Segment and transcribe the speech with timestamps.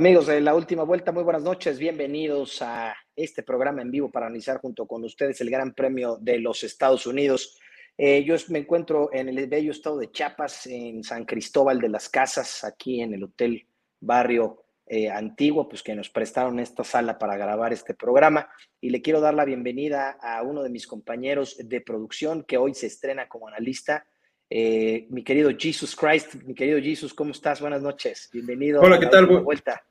[0.00, 4.28] Amigos de la última vuelta, muy buenas noches, bienvenidos a este programa en vivo para
[4.28, 7.60] analizar junto con ustedes el Gran Premio de los Estados Unidos.
[7.98, 12.08] Eh, yo me encuentro en el bello estado de Chiapas, en San Cristóbal de las
[12.08, 13.66] Casas, aquí en el Hotel
[14.00, 18.48] Barrio eh, Antiguo, pues que nos prestaron esta sala para grabar este programa.
[18.80, 22.72] Y le quiero dar la bienvenida a uno de mis compañeros de producción que hoy
[22.72, 24.06] se estrena como analista,
[24.48, 27.60] eh, mi querido Jesus Christ, mi querido Jesus, ¿cómo estás?
[27.60, 28.80] Buenas noches, bienvenido.
[28.80, 29.26] Hola, ¿qué tal?
[29.26, 29.84] Vuelta.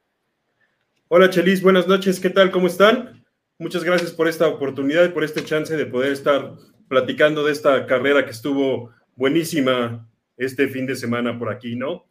[1.12, 2.52] Hola, Chelis, buenas noches, ¿qué tal?
[2.52, 3.26] ¿Cómo están?
[3.58, 6.54] Muchas gracias por esta oportunidad y por este chance de poder estar
[6.88, 12.06] platicando de esta carrera que estuvo buenísima este fin de semana por aquí, ¿no?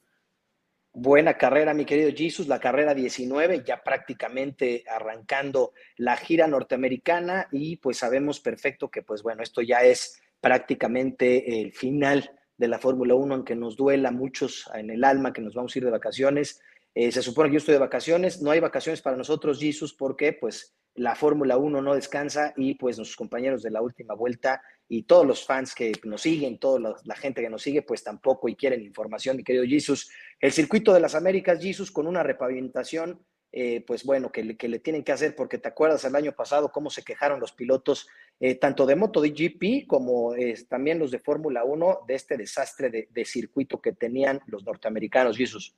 [0.93, 7.77] Buena carrera, mi querido Jesus, la carrera 19, ya prácticamente arrancando la gira norteamericana y
[7.77, 13.15] pues sabemos perfecto que pues bueno, esto ya es prácticamente el final de la Fórmula
[13.15, 16.61] 1, aunque nos duela muchos en el alma que nos vamos a ir de vacaciones.
[16.95, 20.33] Eh, se supone que yo estoy de vacaciones, no hay vacaciones para nosotros, Jesus, porque
[20.33, 25.05] pues la Fórmula 1 no descansa y pues nuestros compañeros de la última vuelta y
[25.05, 28.57] todos los fans que nos siguen, toda la, gente que nos sigue, pues tampoco y
[28.57, 30.11] quieren información, mi querido Jesus.
[30.41, 34.69] El circuito de las Américas, Jesus, con una repavimentación eh, pues bueno, que le, que
[34.69, 38.07] le, tienen que hacer, porque te acuerdas el año pasado cómo se quejaron los pilotos,
[38.41, 43.25] eh, tanto de MotoGP como eh, también los de Fórmula 1, de este desastre de,
[43.25, 45.75] circuito que tenían los norteamericanos, Jesús.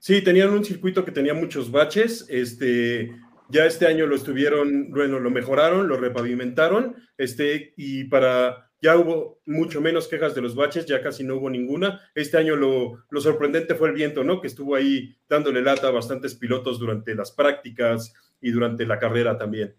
[0.00, 3.14] Sí, tenían un circuito que tenía muchos baches, este,
[3.50, 9.40] ya este año lo estuvieron, bueno, lo mejoraron, lo repavimentaron, este, y para ya hubo
[9.44, 12.00] mucho menos quejas de los baches, ya casi no hubo ninguna.
[12.14, 14.40] Este año lo, sorprendente fue el viento, ¿no?
[14.40, 19.36] Que estuvo ahí dándole lata a bastantes pilotos durante las prácticas y durante la carrera
[19.36, 19.74] también.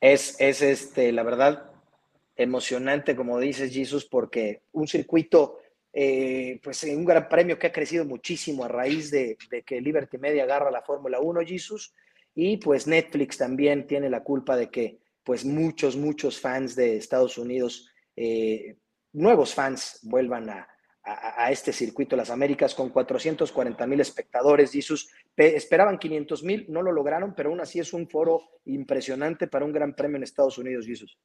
[0.00, 1.72] Es, es este, la verdad,
[2.36, 5.58] emocionante, como dices, Jesus, porque un circuito,
[5.92, 9.36] eh, pues un gran premio que ha crecido muchísimo a raíz de,
[9.66, 11.94] que Liberty Media agarra la Fórmula 1, Jesus,
[12.34, 17.36] y pues Netflix también tiene la culpa de que pues muchos, muchos fans de Estados
[17.38, 18.76] Unidos eh,
[19.12, 20.68] nuevos fans vuelvan a,
[21.50, 24.70] este circuito las Américas con 440 mil espectadores.
[24.84, 29.64] sus esperaban 500 mil, no lo lograron, pero aún así es un foro impresionante para
[29.64, 31.18] un gran premio en Estados Unidos, Jesus.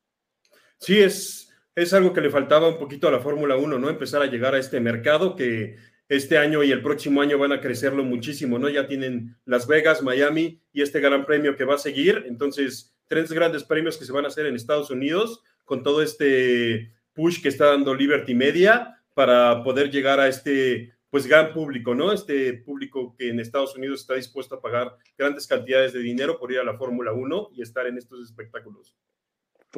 [0.79, 1.46] Sí, es,
[1.77, 3.87] es algo que le faltaba un poquito a la Fórmula 1, ¿no?
[3.87, 5.75] Empezar a llegar a este mercado que
[6.09, 8.67] este año y el próximo año van a crecerlo muchísimo, ¿no?
[8.67, 12.25] Ya tienen Las Vegas, Miami y este gran premio que va a seguir.
[12.27, 16.93] Entonces, tres grandes premios que se van a hacer en Estados Unidos con todo este
[17.13, 22.11] push que está dando Liberty Media para poder llegar a este pues gran público, ¿no?
[22.11, 26.51] Este público que en Estados Unidos está dispuesto a pagar grandes cantidades de dinero por
[26.51, 28.97] ir a la Fórmula 1 y estar en estos espectáculos.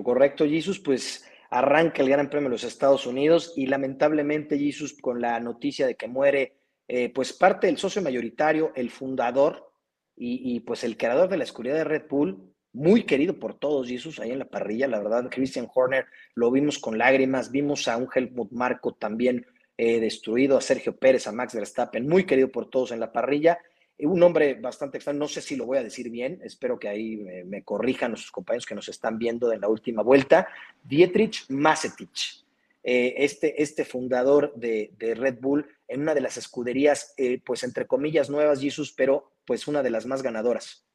[0.02, 5.22] Correcto, Jesus, pues arranca el Gran Premio de los Estados Unidos y lamentablemente Jesus con
[5.22, 6.54] la noticia de que muere
[6.88, 9.72] eh, pues parte del socio mayoritario, el fundador
[10.22, 14.20] y, pues el creador de la escuridad de Red Bull, muy querido por todos, Jesús,
[14.20, 18.10] ahí en la parrilla, la verdad, Christian Horner lo vimos con lágrimas, vimos a un
[18.14, 19.46] Helmut Marco también
[19.78, 23.60] eh, destruido, a Sergio Pérez, a Max Verstappen, muy querido por todos en la parrilla,
[24.00, 27.18] un hombre bastante extraño, no sé si lo voy a decir bien, espero que ahí
[27.46, 30.48] me, corrijan nuestros compañeros que nos están viendo en la última vuelta,
[30.84, 32.46] Dietrich Masetich,
[32.84, 37.88] eh, este, este fundador de, Red Bull en una de las escuderías, eh, pues entre
[37.88, 40.86] comillas nuevas, Jesús, pero pues una de las más ganadoras.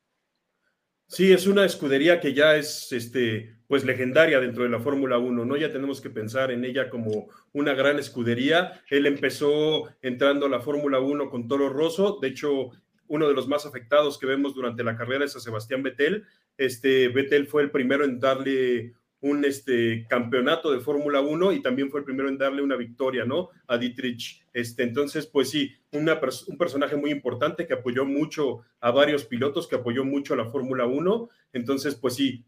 [1.07, 5.45] Sí, es una escudería que ya es este, pues legendaria dentro de la Fórmula 1,
[5.45, 5.57] ¿no?
[5.57, 8.83] Ya tenemos que pensar en ella como una gran escudería.
[8.89, 12.71] Él empezó entrando a la Fórmula 1 con Toro Rosso, de hecho,
[13.09, 16.25] uno de los más afectados que vemos durante la carrera es a Sebastián Vettel.
[16.57, 18.95] Este Vettel fue el primero en darle
[19.25, 23.25] un este, campeonato de Fórmula 1 y también fue el primero en darle una victoria,
[23.25, 23.49] ¿no?
[23.69, 24.45] A Dietrich.
[24.53, 29.67] Este, entonces, pues sí, una, un personaje muy importante que apoyó mucho a varios pilotos,
[29.67, 31.31] que apoyó mucho a la Fórmula 1.
[31.55, 32.45] Entonces, pues sí,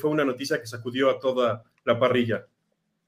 [0.00, 2.44] fue una noticia que sacudió a toda la parrilla.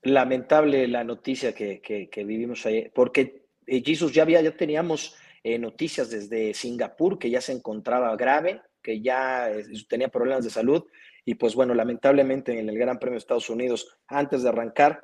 [0.04, 5.58] Lamentable la noticia que, que, vivimos ahí, porque eh, Jesus ya había, ya teníamos eh,
[5.58, 10.84] noticias desde Singapur que ya se encontraba grave, que ya eh, tenía problemas de salud
[11.24, 15.02] y pues bueno, lamentablemente en el Gran Premio de Estados Unidos, antes de arrancar,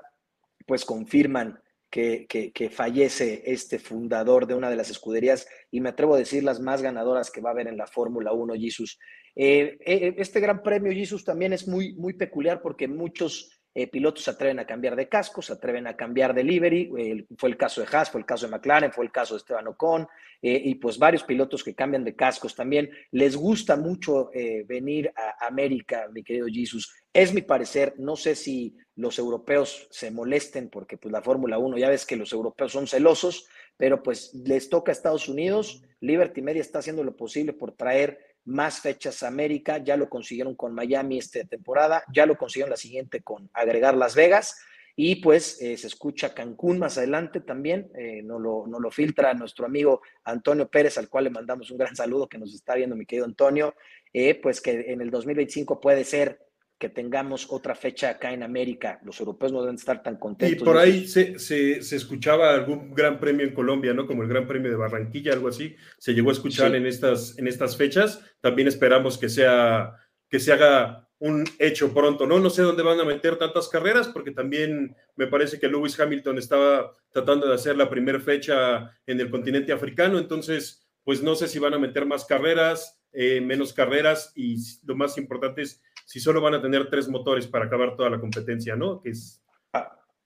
[0.67, 6.15] pues confirman que, que, fallece este fundador de una de las escuderías y me atrevo
[6.15, 8.99] a decir las más ganadoras que va a haber en la Fórmula 1, Jesus.
[9.35, 9.79] Eh,
[10.19, 14.59] este Gran Premio, Jesus, también es muy, muy peculiar porque muchos eh, pilotos se atreven
[14.59, 18.11] a cambiar de casco, se atreven a cambiar de livery, fue el caso de Haas,
[18.11, 20.09] fue el caso de McLaren, fue el caso de Esteban Ocon,
[20.41, 22.91] eh, y pues varios pilotos que cambian de cascos también.
[23.11, 26.93] Les gusta mucho eh, venir a América, mi querido Jesus.
[27.13, 31.79] Es mi parecer, no sé si los europeos se molesten porque pues la Fórmula 1,
[31.79, 36.43] ya ves que los europeos son celosos, pero pues les toca a Estados Unidos, Liberty
[36.43, 38.19] Media está haciendo lo posible por traer
[38.49, 43.21] más fechas América, ya lo consiguieron con Miami esta temporada, ya lo consiguieron la siguiente
[43.21, 44.59] con agregar Las Vegas
[44.97, 49.35] y pues eh, se escucha Cancún más adelante también, eh, no lo, no lo filtra
[49.35, 52.97] nuestro amigo Antonio Pérez, al cual le mandamos un gran saludo que nos está viendo
[52.97, 53.75] mi querido Antonio,
[54.13, 56.41] eh, pues que en el 2025 puede ser
[56.79, 59.01] que tengamos otra fecha acá en América.
[59.03, 60.63] Los europeos no deben estar tan contentos.
[60.63, 64.07] Y por ahí se, se, se, escuchaba algún gran premio en Colombia, ¿no?
[64.07, 65.75] Como el Gran Premio de Barranquilla, algo así.
[65.99, 66.77] Se llegó a escuchar sí.
[66.77, 68.23] en, estas, en estas fechas.
[68.41, 69.93] También esperamos que, sea,
[70.29, 72.39] que se haga un hecho pronto, ¿no?
[72.39, 76.39] No sé dónde van a meter tantas carreras, porque también me parece que Lewis Hamilton
[76.39, 81.49] estaba tratando de hacer la primera fecha en el continente africano, entonces, pues no sé
[81.49, 86.21] si van a meter más carreras, eh, menos carreras, y lo más importante es si
[86.21, 89.01] solo van a tener tres motores para acabar toda la competencia, ¿no?
[89.01, 89.43] Que es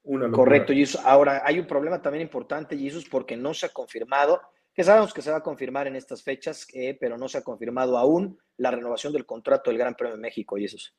[0.04, 0.44] una locura.
[0.44, 1.00] Correcto, Jesus.
[1.04, 4.40] Ahora, hay un problema también importante, Jesus, porque no se ha confirmado,
[4.74, 7.42] que sabemos que se va a confirmar en estas fechas, eh, pero no se ha
[7.42, 10.94] confirmado aún la renovación del contrato del Gran Premio de México, Jesus.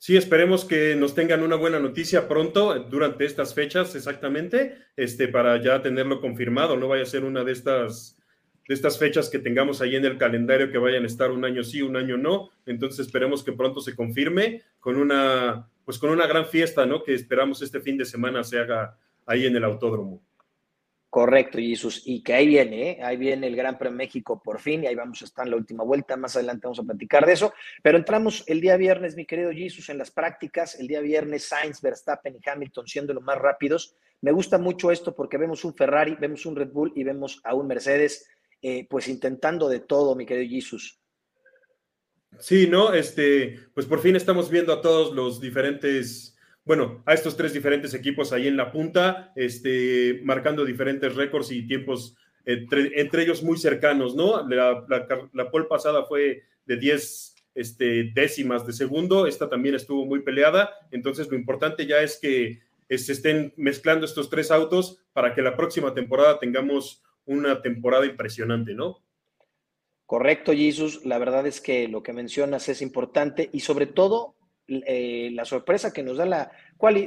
[0.00, 5.60] Sí, esperemos que nos tengan una buena noticia pronto, durante estas fechas exactamente, este, para
[5.60, 8.17] ya tenerlo confirmado, no vaya a ser una de estas
[8.68, 11.64] de estas fechas que tengamos ahí en el calendario que vayan a estar un año
[11.64, 12.50] sí, un año no.
[12.66, 17.02] Entonces esperemos que pronto se confirme con una, pues con una gran fiesta, ¿no?
[17.02, 20.22] Que esperamos este fin de semana se haga ahí en el autódromo.
[21.08, 22.02] Correcto, Jesús.
[22.04, 22.98] Y que ahí viene, ¿eh?
[23.02, 25.56] ahí viene el Gran Premio México por fin, y ahí vamos a estar en la
[25.56, 26.18] última vuelta.
[26.18, 27.54] Más adelante vamos a platicar de eso.
[27.82, 30.78] Pero entramos el día viernes, mi querido Jesús, en las prácticas.
[30.78, 33.96] El día viernes, Sainz, Verstappen y Hamilton siendo los más rápidos.
[34.20, 37.54] Me gusta mucho esto porque vemos un Ferrari, vemos un Red Bull y vemos a
[37.54, 38.28] un Mercedes
[38.62, 41.00] eh, pues intentando de todo, mi querido Jesus.
[42.38, 42.92] Sí, ¿no?
[42.92, 47.94] Este, pues por fin estamos viendo a todos los diferentes, bueno, a estos tres diferentes
[47.94, 53.58] equipos ahí en la punta, este, marcando diferentes récords y tiempos entre, entre ellos muy
[53.58, 54.46] cercanos, ¿no?
[54.48, 60.22] La, la, la pasada fue de 10 este, décimas de segundo, esta también estuvo muy
[60.22, 65.42] peleada, entonces lo importante ya es que se estén mezclando estos tres autos para que
[65.42, 68.98] la próxima temporada tengamos una temporada impresionante, ¿no?
[70.06, 71.04] Correcto, Jesus.
[71.04, 74.36] La verdad es que lo que mencionas es importante y sobre todo
[74.70, 76.50] eh, la sorpresa que nos da la,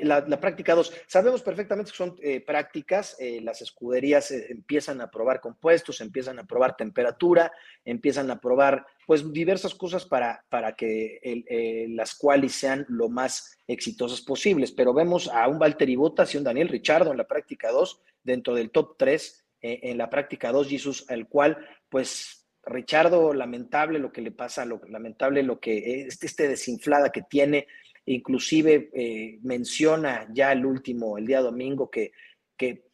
[0.04, 0.94] la, la práctica 2.
[1.08, 6.44] Sabemos perfectamente que son eh, prácticas, eh, las escuderías empiezan a probar compuestos, empiezan a
[6.44, 7.52] probar temperatura,
[7.86, 14.22] empiezan a probar pues diversas cosas para, para que las cuales sean lo más exitosas
[14.22, 14.72] posibles.
[14.72, 18.56] Pero vemos a un Valtteri Bottas y un Daniel Richardo en la práctica 2 dentro
[18.56, 21.58] del top 3 en la práctica 2, Jesús, al cual,
[21.90, 27.24] pues, Richardo, lamentable lo que le pasa, lo, lamentable lo que, este, este desinflada que
[27.24, 27.68] tiene,
[28.06, 32.12] inclusive eh, menciona ya el último, el día domingo, que,
[32.58, 32.86] que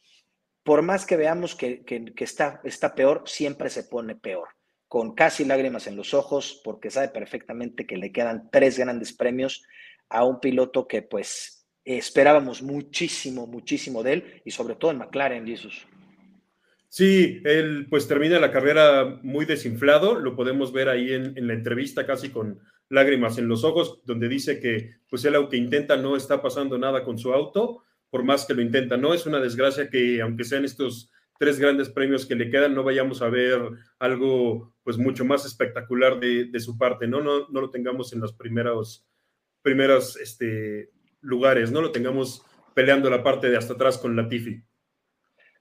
[0.64, 4.50] por más que veamos que, que, que, está, está peor, siempre se pone peor,
[4.88, 9.64] con casi lágrimas en los ojos, porque sabe perfectamente que le quedan tres grandes premios
[10.10, 15.46] a un piloto que pues esperábamos muchísimo, muchísimo de él, y sobre todo en McLaren,
[15.46, 15.88] Jesús.
[16.98, 22.08] Sí, él pues termina la carrera muy desinflado, lo podemos ver ahí en, la entrevista
[22.08, 22.60] casi con
[22.90, 27.04] lágrimas en los ojos, donde dice que pues él aunque intenta no está pasando nada
[27.04, 30.66] con su auto, por más que lo intenta, no es una desgracia que aunque sean
[30.66, 33.62] estos tres grandes premios que le quedan, no vayamos a ver
[34.00, 37.22] algo pues mucho más espectacular de, de su parte, ¿no?
[37.22, 37.48] ¿no?
[37.50, 39.06] No lo tengamos en los primeros,
[39.62, 40.90] primeros este,
[41.22, 42.42] lugares, no lo tengamos
[42.74, 44.64] peleando la parte de hasta atrás con Latifi.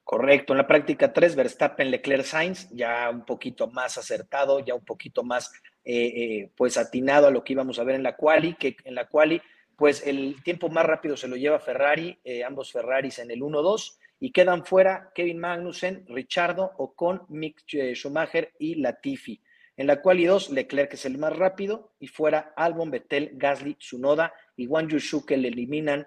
[0.06, 4.84] Correcto, en la práctica 3, Verstappen, Leclerc, Sainz, ya un poquito más acertado, ya un
[4.84, 5.52] poquito más
[5.84, 8.94] eh, eh, pues atinado a lo que íbamos a ver en la quali, que en
[8.94, 9.42] la quali
[9.74, 13.98] pues el tiempo más rápido se lo lleva Ferrari, eh, ambos Ferraris en el 1-2,
[14.20, 19.42] y quedan fuera Kevin Magnussen, Richardo, Ocon, Mick Schumacher y Latifi.
[19.76, 24.32] En la quali 2, Leclerc es el más rápido, y fuera Albon, Vettel, Gasly, Tsunoda
[24.56, 26.06] y Juan Yushu que le eliminan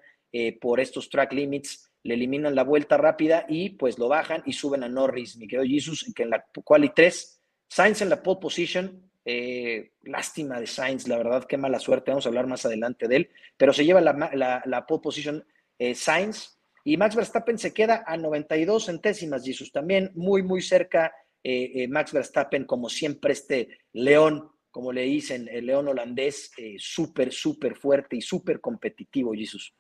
[0.62, 4.84] por estos track limits le eliminan la vuelta rápida y pues lo bajan y suben
[4.84, 9.12] a Norris, mi querido Jesus, que en la quali 3, Sainz en la pole position,
[9.26, 13.16] eh, lástima de Sainz, la verdad, qué mala suerte, vamos a hablar más adelante de
[13.16, 15.46] él, pero se lleva la, la, pole position
[15.78, 21.14] eh, Sainz y Max Verstappen se queda a 92 centésimas, Jesus, también muy, muy cerca
[21.44, 27.32] eh, Max Verstappen, como siempre, este león como le dicen, el león holandés, eh, súper,
[27.32, 29.74] súper fuerte y súper competitivo, Jesús.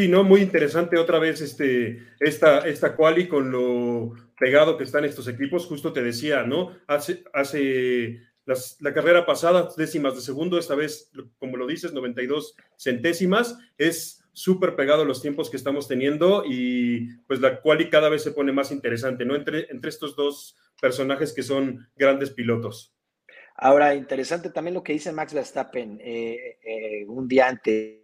[0.00, 5.04] Sí, no, muy interesante otra vez este, esta, esta quali con lo pegado que están
[5.04, 5.66] estos equipos.
[5.66, 6.74] Justo te decía, ¿no?
[6.86, 13.58] Hace, hace la carrera pasada, décimas de segundo, esta vez, como lo dices, 92 centésimas.
[13.76, 18.32] Es súper pegado los tiempos que estamos teniendo y pues la quali cada vez se
[18.32, 19.36] pone más interesante, ¿no?
[19.36, 22.94] Entre, entre estos dos personajes que son grandes pilotos.
[23.54, 27.99] Ahora, interesante también lo que dice Max Verstappen eh, eh, un día antes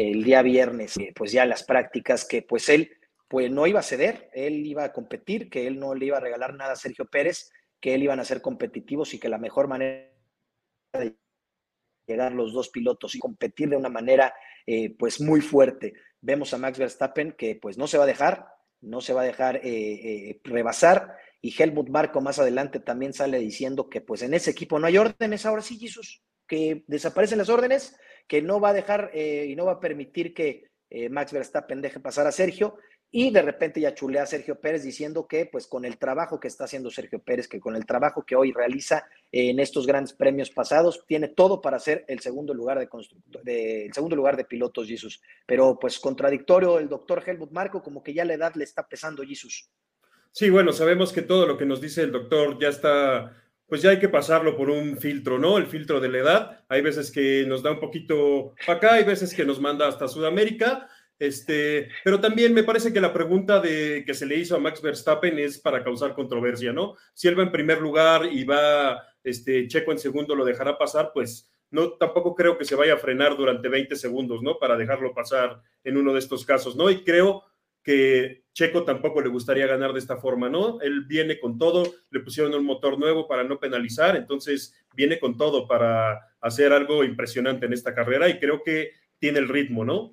[0.00, 2.90] el día viernes, eh, pues ya las prácticas, que pues él
[3.28, 6.20] pues no iba a ceder, él iba a competir, que él no le iba a
[6.20, 7.50] regalar nada a Sergio Pérez,
[7.80, 10.10] que él iban a ser competitivos y que la mejor manera
[10.94, 11.16] de
[12.06, 14.34] llegar los dos pilotos y competir de una manera
[14.66, 15.92] eh, pues muy fuerte.
[16.20, 18.46] Vemos a Max Verstappen que pues no se va a dejar,
[18.80, 23.88] no se va a dejar eh, rebasar y Helmut Marco más adelante también sale diciendo
[23.88, 27.96] que pues en ese equipo no hay órdenes, ahora sí, Jesús, que desaparecen las órdenes
[28.26, 31.80] que no va a dejar eh, y no va a permitir que eh, Max Verstappen
[31.80, 32.76] deje pasar a Sergio.
[33.10, 36.48] Y de repente ya chulea a Sergio Pérez diciendo que, pues, con el trabajo que
[36.48, 40.50] está haciendo Sergio Pérez, que con el trabajo que hoy realiza en estos grandes premios
[40.50, 42.88] pasados, tiene todo para ser el segundo lugar de,
[43.44, 45.22] de el segundo lugar de pilotos, Jesús.
[45.46, 49.22] Pero, pues, contradictorio el doctor Helmut Marco, como que ya la edad le está pesando,
[49.22, 49.70] Jesús.
[50.32, 53.34] Sí, bueno, sabemos que todo lo que nos dice el doctor ya está
[53.68, 55.58] pues ya hay que pasarlo por un filtro, ¿no?
[55.58, 56.64] El filtro de la edad.
[56.68, 60.08] Hay veces que nos da un poquito para acá, hay veces que nos manda hasta
[60.08, 60.88] Sudamérica.
[61.18, 64.80] Este, pero también me parece que la pregunta de que se le hizo a Max
[64.80, 66.94] Verstappen es para causar controversia, ¿no?
[67.12, 71.10] Si él va en primer lugar y va este Checo en segundo, lo dejará pasar,
[71.12, 74.58] pues no tampoco creo que se vaya a frenar durante 20 segundos, ¿no?
[74.58, 76.88] Para dejarlo pasar en uno de estos casos, ¿no?
[76.88, 77.44] Y creo
[77.88, 80.78] que Checo tampoco le gustaría ganar de esta forma, ¿no?
[80.82, 85.38] Él viene con todo, le pusieron un motor nuevo para no penalizar, entonces viene con
[85.38, 90.12] todo para hacer algo impresionante en esta carrera y creo que tiene el ritmo, ¿no?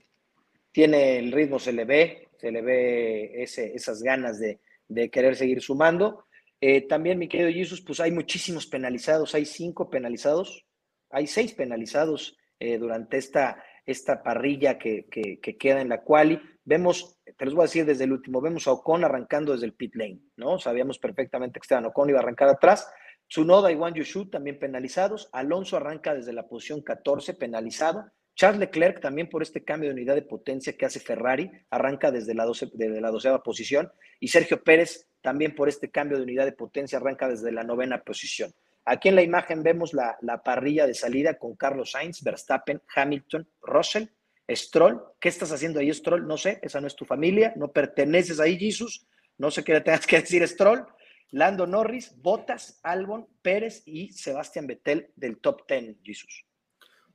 [0.72, 4.62] Tiene el ritmo, se le ve, se le ve esas ganas de,
[5.10, 6.24] querer seguir sumando.
[6.62, 10.66] Eh, también, mi querido Jesús, pues hay muchísimos penalizados, hay cinco penalizados,
[11.10, 16.40] hay seis penalizados eh, durante esta, esta parrilla que, que, que queda en la quali.
[16.64, 19.74] Vemos, te los voy a decir desde el último, vemos a Ocon arrancando desde el
[19.74, 20.58] pit lane, ¿no?
[20.58, 22.90] Sabíamos perfectamente que Esteban Ocon iba a arrancar atrás.
[23.28, 25.30] Tsunoda y Juan Yushu también penalizados.
[25.32, 28.12] Alonso arranca desde la posición 14, penalizado.
[28.36, 32.34] Charles Leclerc también por este cambio de unidad de potencia que hace Ferrari, arranca desde
[32.34, 33.92] la, 12, desde la doceava posición.
[34.20, 38.04] Y Sergio Pérez también por este cambio de unidad de potencia arranca desde la novena
[38.04, 38.52] posición.
[38.86, 43.48] Aquí en la imagen vemos la, la parrilla de salida con Carlos Sainz, Verstappen, Hamilton,
[43.62, 44.06] Russell
[44.54, 46.28] Stroll, ¿qué estás haciendo ahí, Stroll?
[46.28, 49.82] No sé, esa no es tu familia, no perteneces ahí, Jesus, no sé qué le
[49.82, 50.86] tengas que decir, Stroll.
[51.32, 56.46] Lando Norris, Bottas, Albon, Pérez y Sebastián Vettel del top 10, Jesus.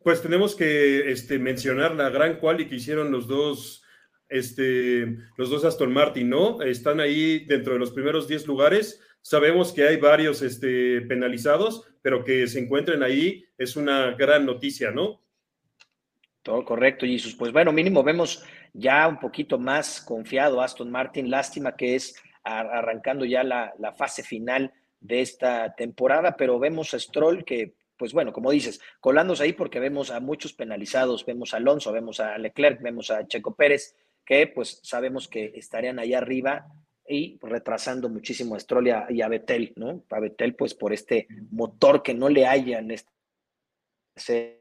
[0.02, 3.84] Pues tenemos que este, mencionar la gran quali que hicieron los dos,
[4.28, 6.60] este, los dos Aston Martin, ¿no?
[6.60, 9.00] Están ahí dentro de los primeros 10 lugares.
[9.22, 14.90] Sabemos que hay varios este, penalizados, pero que se encuentren ahí es una gran noticia,
[14.90, 15.20] ¿no?
[16.42, 17.34] Todo correcto, Jesús.
[17.34, 21.30] Pues bueno, mínimo vemos ya un poquito más confiado Aston Martin.
[21.30, 27.44] Lástima que es arrancando ya la, fase final de esta temporada, pero vemos a Stroll
[27.44, 31.92] que, pues bueno, como dices, colándose ahí porque vemos a muchos penalizados, vemos a Alonso,
[31.92, 36.66] vemos a Leclerc, vemos a Checo Pérez, que pues sabemos que estarían ahí arriba
[37.10, 40.04] y retrasando muchísimo a Stroll y a, y Vettel, ¿no?
[40.10, 44.60] A Vettel pues por este motor que no le hayan este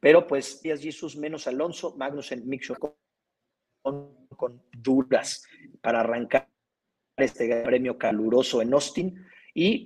[0.00, 5.44] pero pues días Jesús menos Alonso, Magnus en Mixo con, con duras
[5.80, 6.48] para arrancar
[7.16, 9.84] este premio caluroso en Austin y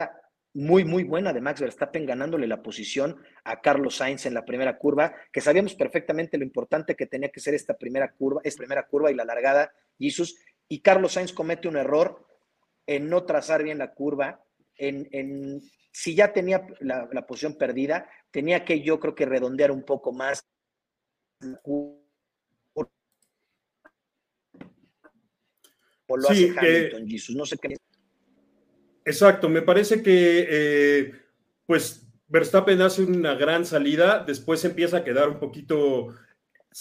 [0.53, 4.79] muy, muy buena de Max Verstappen ganándole la posición a Carlos Sainz en la primera
[4.79, 8.87] curva, que sabíamos perfectamente lo importante que tenía que ser esta primera curva, esta primera
[8.87, 12.27] curva y la largada, Jesús, y Carlos Sainz comete un error
[12.87, 14.45] en no trazar bien la curva,
[14.77, 19.71] en, en si ya tenía la, la, posición perdida, tenía que yo creo que redondear
[19.71, 20.47] un poco más.
[21.63, 22.07] Como
[26.09, 27.35] lo hace Hamilton, Jesus.
[27.35, 27.77] No sé qué.
[29.05, 31.13] Exacto, me parece que eh,
[31.65, 36.15] pues Verstappen hace una gran salida, después empieza a quedar un poquito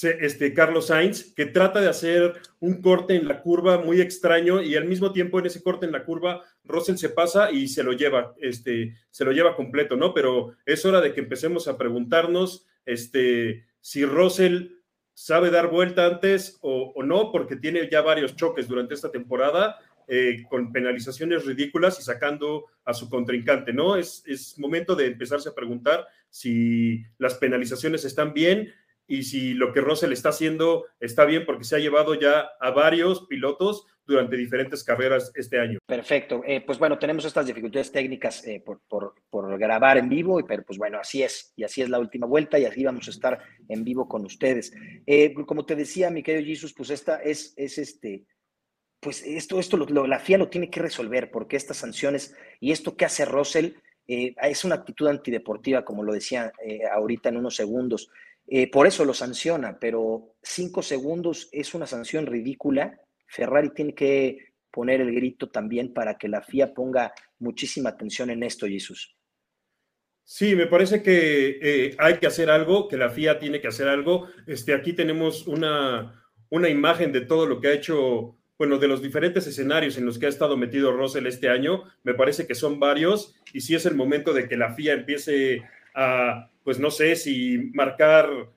[0.03, 4.75] este, Carlos Sainz, que trata de hacer un corte en la curva muy extraño y
[4.75, 7.93] al mismo tiempo en ese corte en la curva, Russell se pasa y se lo
[7.93, 10.13] lleva, este, se lo lleva completo, ¿no?
[10.13, 14.67] Pero es hora de que empecemos a preguntarnos este, si Russell
[15.13, 20.43] sabe dar vuelta antes o, no, porque tiene ya varios choques durante esta temporada eh,
[20.49, 23.95] con penalizaciones ridículas y sacando a su contrincante, ¿no?
[23.95, 28.73] Es, es momento de empezarse a preguntar si las penalizaciones están bien
[29.07, 32.71] y si lo que Russell está haciendo está bien porque se ha llevado ya a
[32.71, 35.79] varios pilotos durante diferentes carreras este año.
[35.85, 36.41] Perfecto.
[36.45, 38.81] Eh, pues bueno, tenemos estas dificultades técnicas eh, por,
[39.29, 41.53] por, grabar en vivo, pero pues bueno, así es.
[41.55, 44.74] Y así es la última vuelta y así vamos a estar en vivo con ustedes.
[45.05, 48.25] Eh, como te decía, mi querido Jesus, pues esta es, es este,
[49.00, 53.05] pues esto, esto la FIA lo tiene que resolver porque estas sanciones y esto que
[53.05, 53.74] hace Russell
[54.07, 56.53] es una actitud antideportiva, como lo decía
[56.91, 58.12] ahorita en unos segundos.
[58.71, 65.01] Por eso lo sanciona, pero cinco segundos es una sanción ridícula Ferrari tiene que poner
[65.01, 69.15] el grito también para que la FIA ponga muchísima atención en esto, Jesús.
[70.23, 73.87] Sí, me parece que eh, hay que hacer algo, que la FIA tiene que hacer
[73.87, 74.27] algo.
[74.47, 79.01] Este, aquí tenemos una, una imagen de todo lo que ha hecho, bueno, de los
[79.01, 81.83] diferentes escenarios en los que ha estado metido Russell este año.
[82.03, 85.61] Me parece que son varios y sí es el momento de que la FIA empiece
[85.93, 88.50] a, pues no sé, si marcar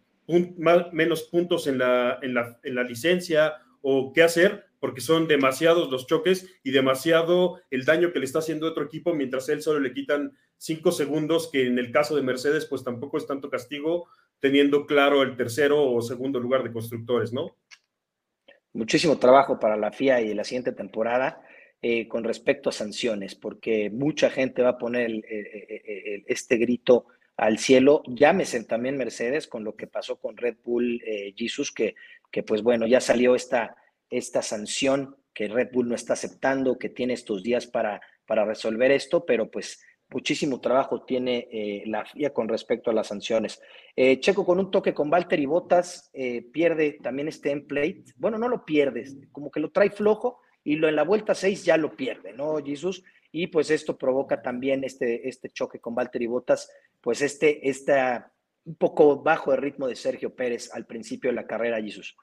[0.92, 5.90] menos puntos en la, en la, en la licencia o qué hacer, porque son demasiados
[5.90, 9.78] los choques y demasiado el daño que le está haciendo otro equipo, mientras él solo
[9.78, 14.08] le quitan cinco segundos, que en el caso de Mercedes, pues tampoco es tanto castigo,
[14.40, 17.56] teniendo claro el tercero o segundo lugar de constructores, ¿no?
[18.72, 21.42] Muchísimo trabajo para la FIA y la siguiente temporada.
[21.80, 25.22] Eh, con respecto a sanciones, porque mucha gente va a poner
[26.26, 27.06] este grito
[27.38, 28.02] al cielo.
[28.06, 31.94] Llámese también Mercedes con lo que pasó con Red Bull eh, Jesus, que,
[32.30, 33.76] que pues bueno, ya salió esta,
[34.10, 38.90] esta sanción que Red Bull no está aceptando, que tiene estos días para, para resolver
[38.90, 39.80] esto, pero pues
[40.10, 43.60] muchísimo trabajo tiene eh, la FIA con respecto a las sanciones.
[43.94, 48.04] Eh, Checo con un toque con Walter y Botas eh, pierde también este template.
[48.16, 51.64] Bueno, no lo pierdes, como que lo trae flojo y lo en la vuelta 6
[51.64, 53.04] ya lo pierde, ¿no, Jesús?
[53.30, 56.70] Y pues esto provoca también este, este choque con Walter y Botas,
[57.00, 58.32] pues este, esta
[58.64, 62.16] un poco bajo de ritmo de Sergio Pérez al principio de la carrera, Jesús.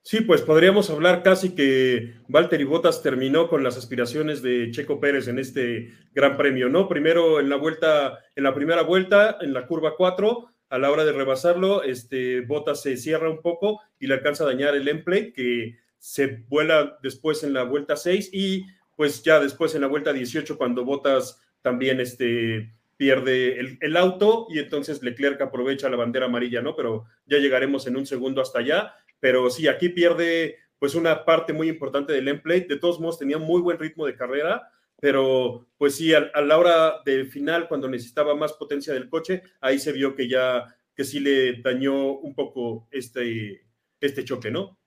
[0.00, 5.26] Sí, pues podríamos hablar casi que Valtteri Bottas terminó con las aspiraciones de Checo Pérez
[5.26, 6.88] en este Gran Premio, ¿no?
[6.88, 11.04] Primero en la vuelta, en la primera vuelta, en la curva 4, a la hora
[11.04, 15.32] de rebasarlo, este Bottas se cierra un poco y le alcanza a dañar el emplate
[15.32, 18.64] que se vuela después en la vuelta 6 y
[18.96, 24.58] pues ya después en la vuelta 18 cuando Bottas también este pierde el, auto y
[24.58, 26.74] entonces Leclerc aprovecha la bandera amarilla, ¿no?
[26.74, 31.52] Pero ya llegaremos en un segundo hasta allá pero sí, aquí pierde pues una parte
[31.52, 32.66] muy importante del emplate.
[32.68, 37.02] De todos modos, tenía muy buen ritmo de carrera, pero pues sí, a, la hora
[37.04, 41.20] del final, cuando necesitaba más potencia del coche, ahí se vio que ya, que sí
[41.20, 43.66] le dañó un poco este,
[44.00, 44.78] este choque, ¿no?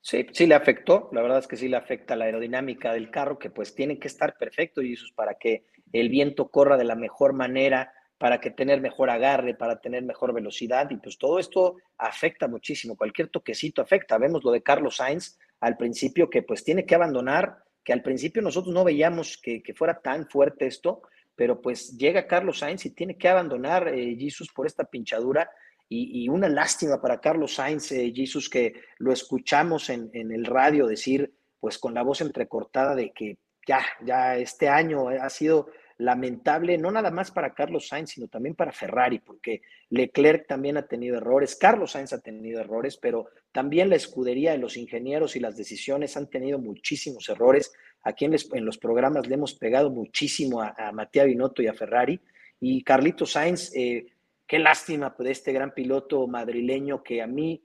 [0.00, 3.38] Sí, sí le afectó, la verdad es que sí le afecta la aerodinámica del carro,
[3.38, 7.32] que pues tiene que estar perfecto, es para que el viento corra de la mejor
[7.32, 12.48] manera, para que tener mejor agarre, para tener mejor velocidad, y pues todo esto afecta
[12.48, 14.18] muchísimo, cualquier toquecito afecta.
[14.18, 18.42] Vemos lo de Carlos Sainz al principio, que pues tiene que abandonar, que al principio
[18.42, 21.02] nosotros no veíamos que, fuera tan fuerte esto,
[21.34, 25.48] pero pues llega Carlos Sainz y tiene que abandonar eh, Jesus por esta pinchadura.
[25.90, 30.86] Y, una lástima para Carlos Sainz, eh, Jesus, que lo escuchamos en, en el radio
[30.86, 36.78] decir, pues con la voz entrecortada de que ya, ya este año ha sido lamentable,
[36.78, 41.16] no nada más para Carlos Sainz, sino también para Ferrari, porque Leclerc también ha tenido
[41.16, 45.56] errores, Carlos Sainz ha tenido errores, pero también la escudería de los ingenieros y las
[45.56, 47.72] decisiones han tenido muchísimos errores.
[48.02, 52.20] Aquí en, los programas le hemos pegado muchísimo a, a Matías Binotto y a Ferrari.
[52.60, 54.06] Y Carlito Sainz, eh,
[54.48, 57.62] qué lástima de este gran piloto madrileño que a mí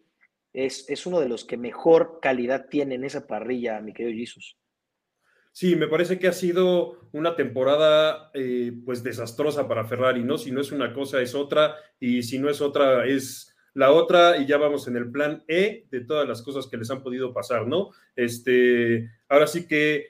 [0.52, 4.58] es, es, uno de los que mejor calidad tiene en esa parrilla, mi querido Jesus.
[5.52, 10.38] Sí, me parece que ha sido una temporada eh, pues desastrosa para Ferrari, ¿no?
[10.38, 14.38] Si no es una cosa es otra y si no es otra es la otra
[14.38, 17.34] y ya vamos en el plan E de todas las cosas que les han podido
[17.34, 17.92] pasar, ¿no?
[18.16, 20.10] Este, ahora sí que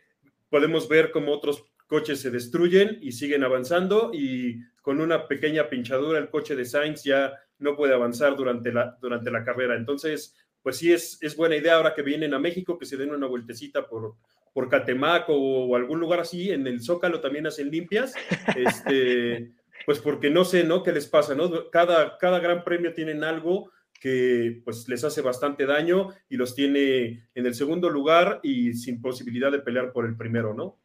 [0.50, 6.18] podemos ver cómo otros coches se destruyen y siguen avanzando y con una pequeña pinchadura
[6.18, 9.76] el coche de Sainz ya no puede avanzar durante la, durante la carrera.
[9.76, 13.12] Entonces, pues sí es, es buena idea ahora que vienen a México que se den
[13.12, 14.16] una vueltecita por,
[14.56, 18.16] por Catemac o, algún lugar así, en el Zócalo también hacen limpias,
[18.58, 19.52] este,
[19.86, 20.82] pues porque no sé, ¿no?
[20.82, 21.70] ¿Qué les pasa, ¿no?
[21.70, 23.70] Cada, cada gran premio tienen algo
[24.02, 29.00] que pues les hace bastante daño y los tiene en el segundo lugar y sin
[29.00, 30.80] posibilidad de pelear por el primero, ¿no?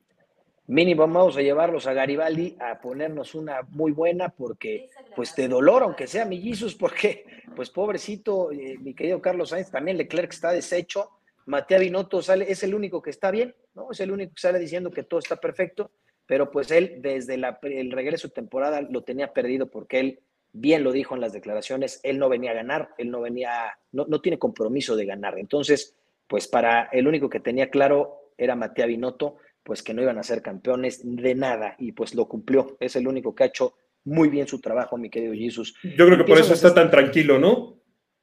[0.68, 5.82] Mínimo vamos a llevarlos a Garibaldi a ponernos una muy buena porque, pues de dolor,
[5.82, 7.24] aunque sea mellizos, porque,
[7.56, 11.10] pues pobrecito, eh, mi querido Carlos Sainz, también Leclerc está deshecho,
[11.46, 13.54] Matías Binotto sale, es el único que está bien.
[13.74, 13.90] ¿no?
[13.90, 15.90] Es el único que sale diciendo que todo está perfecto,
[16.26, 20.20] pero pues él desde el regreso de temporada lo tenía perdido porque él,
[20.52, 24.04] bien lo dijo en las declaraciones, él no venía a ganar, él no venía, no,
[24.06, 25.38] no tiene compromiso de ganar.
[25.38, 30.16] Entonces, pues para el único que tenía claro era Matea Binotto, pues que no iban
[30.16, 32.78] a ser campeones de nada y pues lo cumplió.
[32.80, 35.74] Es el único que ha hecho muy bien su trabajo, mi querido Jesus.
[35.82, 37.78] Yo creo que por eso está tan tranquilo, ¿no?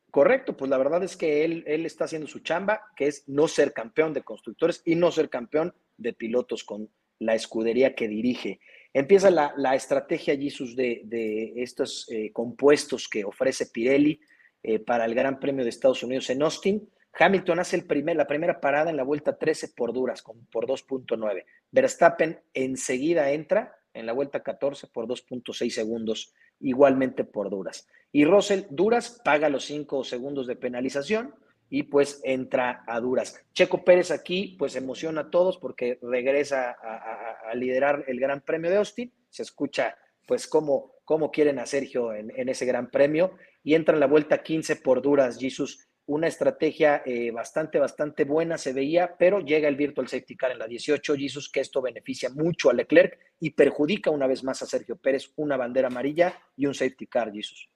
[0.10, 3.47] Correcto, pues la verdad es que él, él está haciendo su chamba, que es no
[3.47, 8.60] ser campeón de constructores y no ser campeón de pilotos con la escudería que dirige.
[8.91, 14.19] Empieza la, estrategia, Jesus, de, estos eh, compuestos que ofrece Pirelli
[14.63, 16.89] eh, para el Gran Premio de Estados Unidos en Austin.
[17.17, 20.67] Hamilton hace el primer, la primera parada en la vuelta 13 por duras, con, por
[20.67, 21.45] 2.9.
[21.71, 27.88] Verstappen enseguida entra en la vuelta 14 por 2.6 segundos, igualmente por duras.
[28.12, 31.34] Y Russell, duras, paga los 5 segundos de penalización
[31.69, 33.41] y pues entra a duras.
[33.54, 38.78] Checo Pérez aquí pues emociona a todos porque regresa a, liderar el Gran Premio de
[38.78, 39.12] Austin.
[39.30, 39.97] Se escucha
[40.28, 44.08] pues cómo, cómo quieren a Sergio en, en, ese Gran Premio y entra en la
[44.08, 45.38] vuelta 15 por duras.
[45.39, 50.51] Jesus una estrategia eh, bastante, bastante buena se veía, pero llega el Virtual Safety Car
[50.51, 54.61] en la 18, Jesus, que esto beneficia mucho a Leclerc y perjudica una vez más
[54.61, 57.69] a Sergio Pérez, una bandera amarilla y un Safety Car, Jesus.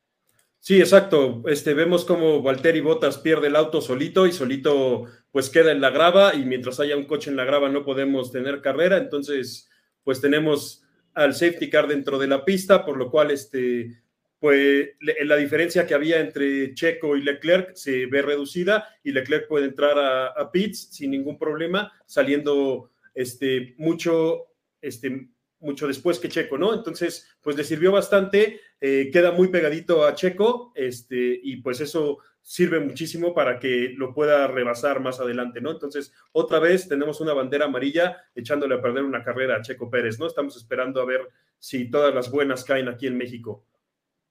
[0.60, 1.42] Sí, exacto.
[1.48, 5.90] Este, vemos como Valtteri Bottas pierde el auto solito y solito pues queda en la
[5.90, 9.70] grava y mientras haya un coche en la grava no podemos tener carrera, entonces
[10.04, 14.02] pues tenemos al safety car dentro de la pista, por lo cual este,
[14.40, 19.66] pues la diferencia que había entre Checo y Leclerc se ve reducida y Leclerc puede
[19.66, 24.48] entrar a, a pits sin ningún problema, saliendo este, mucho,
[24.82, 26.74] este, mucho después que Checo, ¿no?
[26.74, 32.20] Entonces, pues le sirvió bastante, eh, queda muy pegadito a Checo, este, y pues eso
[32.42, 35.72] sirve muchísimo para que lo pueda rebasar más adelante, ¿no?
[35.72, 40.18] Entonces, otra vez tenemos una bandera amarilla echándole a perder una carrera a Checo Pérez,
[40.18, 40.26] ¿no?
[40.26, 41.28] Estamos esperando a ver
[41.60, 43.66] si todas las buenas caen aquí en México.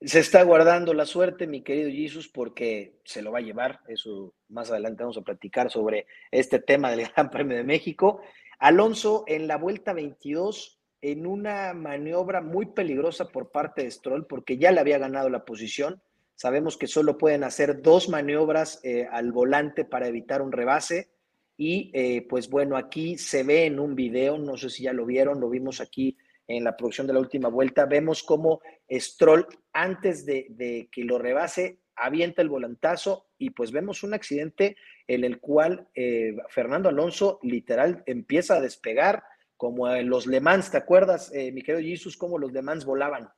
[0.01, 3.81] Se está guardando la suerte, mi querido Jesus, porque se lo va a llevar.
[3.89, 8.21] Eso más adelante vamos a platicar sobre este tema del Gran Premio de México.
[8.61, 14.57] Alonso en la vuelta 22, en una maniobra muy peligrosa por parte de Stroll, porque
[14.57, 16.01] ya le había ganado la posición.
[16.37, 21.11] Sabemos que solo pueden hacer dos maniobras eh, al volante para evitar un rebase.
[21.57, 25.05] Y eh, pues bueno, aquí se ve en un video, no sé si ya lo
[25.05, 26.17] vieron, lo vimos aquí
[26.49, 31.79] en la producción de la última vuelta, vemos cómo Stroll, antes de, que lo rebase,
[31.95, 38.03] avienta el volantazo y pues vemos un accidente en el cual eh, Fernando Alonso literal
[38.07, 39.23] empieza a despegar
[39.57, 43.29] como los Le Mans, ¿te acuerdas, eh, mi querido Jesus, cómo los Le Mans volaban?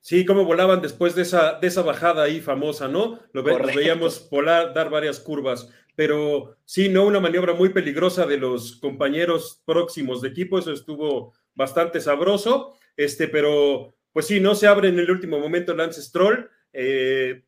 [0.00, 3.20] Sí, cómo volaban después de esa, de esa bajada ahí famosa, ¿no?
[3.32, 8.76] Lo, veíamos volar, dar varias curvas, pero sí, no, una maniobra muy peligrosa de los
[8.76, 14.88] compañeros próximos de equipo, eso estuvo bastante sabroso, este, pero pues sí, no se abre
[14.88, 16.48] en el último momento Lance Stroll.
[16.72, 17.42] Eh,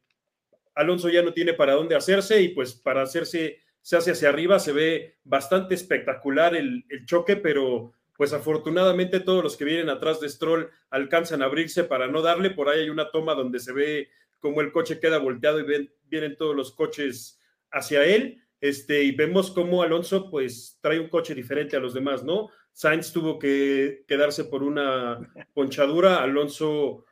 [0.75, 4.59] Alonso ya no tiene para dónde hacerse y pues para hacerse, se hace hacia arriba,
[4.59, 10.29] se ve bastante espectacular el, choque, pero pues afortunadamente todos los que vienen atrás de
[10.29, 12.51] Stroll alcanzan a abrirse para no darle.
[12.51, 14.09] Por ahí hay una toma donde se ve
[14.41, 17.41] como el coche queda volteado y vienen todos los coches
[17.71, 18.43] hacia él.
[18.61, 22.49] Este, y vemos cómo Alonso pues trae un coche diferente a los demás, ¿no?
[22.77, 25.19] Sainz tuvo que quedarse por una
[25.55, 27.07] ponchadura, Alonso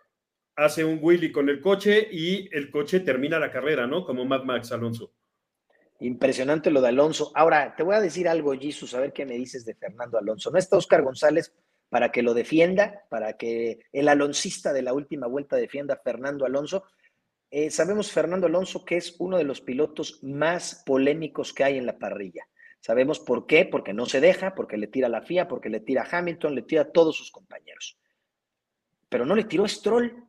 [0.57, 4.05] hace un Willy con el coche y el coche termina la carrera, ¿no?
[4.05, 5.15] Como Mad Max Alonso.
[6.01, 7.33] Impresionante lo de Alonso.
[7.35, 10.51] Ahora, te voy a decir algo, Jesus, a ver qué me dices de Fernando Alonso.
[10.51, 11.55] No está Oscar González
[11.89, 16.45] para que lo defienda, para que el aloncista de la última vuelta defienda a Fernando
[16.45, 16.85] Alonso.
[17.51, 21.87] Eh, sabemos, Fernando Alonso, que es uno de los pilotos más polémicos que hay en
[21.87, 22.47] la parrilla.
[22.85, 26.03] Sabemos por qué, porque no se deja, porque le tira la FIA, porque le tira
[26.03, 27.99] a Hamilton, le tira a todos sus compañeros.
[29.09, 30.23] Pero no le tiró Stroll.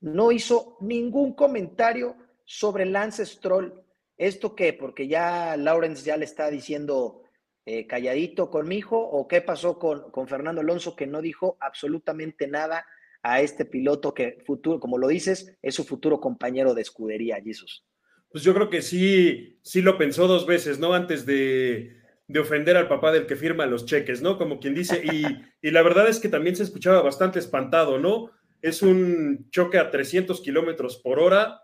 [0.00, 3.84] No hizo ningún comentario sobre Lance Stroll.
[4.16, 4.72] ¿Esto qué?
[4.72, 7.20] Porque ya Lawrence ya le está diciendo
[7.66, 11.58] eh, calladito con mi hijo, o qué pasó con, con Fernando Alonso que no dijo
[11.60, 12.86] absolutamente nada
[13.22, 17.84] a este piloto que futuro, como lo dices, es su futuro compañero de escudería, Jesús.
[18.30, 20.94] Pues yo creo que sí, sí lo pensó dos veces, ¿no?
[20.94, 21.96] Antes de,
[22.38, 24.38] ofender al papá del que firma los cheques, ¿no?
[24.38, 28.30] Como quien dice, y, la verdad es que también se escuchaba bastante espantado, ¿no?
[28.62, 31.62] Es un choque a 300 kilómetros por hora,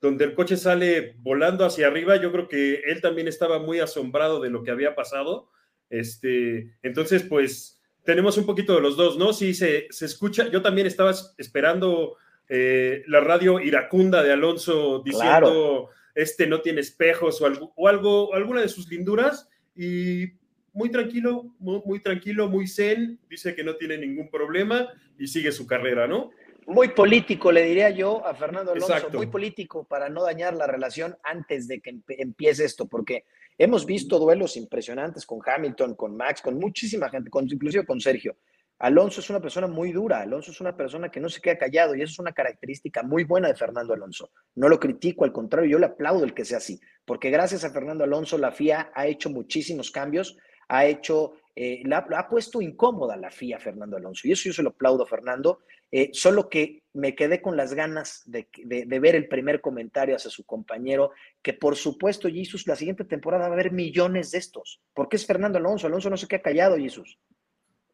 [0.00, 2.16] donde el coche sale volando hacia arriba.
[2.16, 5.48] Yo creo que él también estaba muy asombrado de lo que había pasado.
[5.90, 9.32] Este, entonces, pues tenemos un poquito de los dos, ¿no?
[9.32, 10.48] Sí, se, se escucha.
[10.48, 12.16] Yo también estaba esperando
[12.48, 18.34] eh, la radio iracunda de Alonso diciendo este no tiene espejos o algo, o algo
[18.34, 19.48] alguna de sus linduras.
[19.74, 20.40] Y
[20.72, 25.66] muy tranquilo, muy, tranquilo, muy zen, dice que no tiene ningún problema y sigue su
[25.66, 26.30] carrera, ¿no?
[26.66, 31.16] Muy político, le diría yo a Fernando Alonso, muy político para no dañar la relación
[31.24, 33.24] antes de que empiece esto, porque
[33.58, 38.36] hemos visto duelos impresionantes con Hamilton, con Max, con muchísima gente, con, inclusive con Sergio.
[38.80, 41.94] Alonso es una persona muy dura, Alonso es una persona que no se queda callado
[41.94, 44.30] y eso es una característica muy buena de Fernando Alonso.
[44.54, 47.70] No lo critico, al contrario, yo le aplaudo el que sea así, porque gracias a
[47.70, 50.38] Fernando Alonso la FIA ha hecho muchísimos cambios,
[50.68, 54.70] ha hecho, eh, ha puesto incómoda la FIA Fernando Alonso y eso yo se lo
[54.70, 55.58] aplaudo Fernando,
[55.92, 60.30] eh, solo que me quedé con las ganas de, de, ver el primer comentario hacia
[60.30, 61.10] su compañero,
[61.42, 65.26] que por supuesto, Jesús, la siguiente temporada va a haber millones de estos, porque es
[65.26, 67.18] Fernando Alonso, Alonso no se queda callado, Jesús.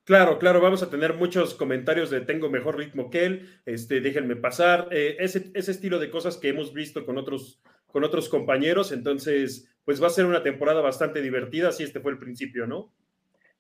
[0.07, 4.37] Claro, claro, vamos a tener muchos comentarios de tengo mejor ritmo que él, este, déjenme
[4.37, 8.93] pasar, eh, ese, ese, estilo de cosas que hemos visto con otros, con otros compañeros,
[8.93, 12.93] entonces, pues va a ser una temporada bastante divertida, si este fue el principio, ¿no?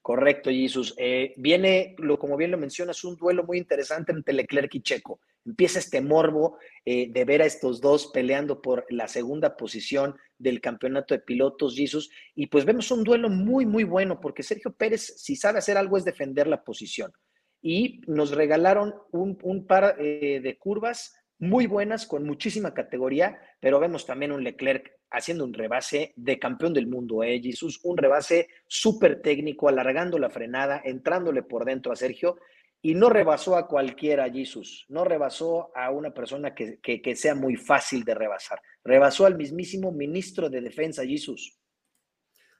[0.06, 0.94] Correcto, Jesús.
[0.98, 5.18] Eh, viene, lo, como bien lo mencionas, un duelo muy interesante entre Leclerc y Checo.
[5.44, 10.60] Empieza este morbo eh, de ver a estos dos peleando por la segunda posición del
[10.60, 12.08] campeonato de pilotos, Jesús.
[12.36, 15.96] Y pues vemos un duelo muy, muy bueno, porque Sergio Pérez, si sabe hacer algo,
[15.96, 17.10] es defender la posición.
[17.60, 24.06] Y nos regalaron un, par eh, de curvas muy buenas, con muchísima categoría, pero vemos
[24.06, 27.80] también un Leclerc haciendo un rebase de campeón del mundo, ¿eh, Jesús?
[27.82, 32.36] Un rebase súper técnico, alargando la frenada, entrándole por dentro a Sergio,
[32.82, 34.84] y no rebasó a cualquiera, Jesús.
[34.88, 38.60] No rebasó a una persona que, que, sea muy fácil de rebasar.
[38.84, 41.58] Rebasó al mismísimo ministro de Defensa, Jesús.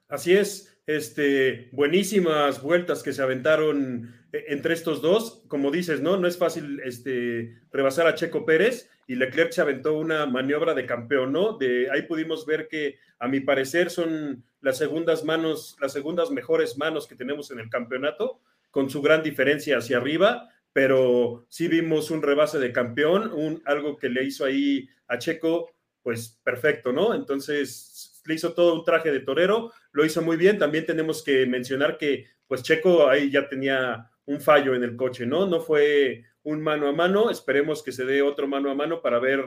[0.09, 5.43] Así es, este, buenísimas vueltas que se aventaron eh, entre estos dos.
[5.47, 6.17] Como dices, ¿no?
[6.17, 10.85] No es fácil este, rebasar a Checo Pérez y Leclerc se aventó una maniobra de
[10.85, 11.57] campeón, ¿no?
[11.57, 16.77] De ahí pudimos ver que, a mi parecer, son las segundas manos, las segundas mejores
[16.77, 22.11] manos que tenemos en el campeonato, con su gran diferencia hacia arriba, pero sí vimos
[22.11, 25.71] un rebase de campeón, un, algo que le hizo ahí a Checo,
[26.03, 27.13] pues perfecto, ¿no?
[27.13, 30.59] Entonces le hizo todo un traje de torero, lo hizo muy bien.
[30.59, 35.25] También tenemos que mencionar que, pues Checo ahí ya tenía un fallo en el coche,
[35.25, 35.47] ¿no?
[35.47, 39.19] No fue un mano a mano, esperemos que se dé otro mano a mano para
[39.19, 39.43] ver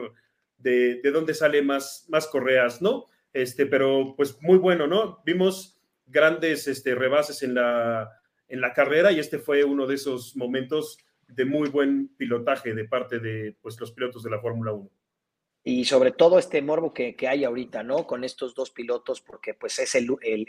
[0.57, 3.05] de, dónde sale más, más correas, ¿no?
[3.33, 5.23] Este, pero pues muy bueno, ¿no?
[5.25, 8.11] Vimos grandes este, rebases en la,
[8.49, 12.85] en la carrera y este fue uno de esos momentos de muy buen pilotaje de
[12.85, 14.91] parte de pues, los pilotos de la Fórmula 1
[15.63, 18.07] y sobre todo este morbo que, hay ahorita, ¿no?
[18.07, 20.07] Con estos dos pilotos, porque pues es el,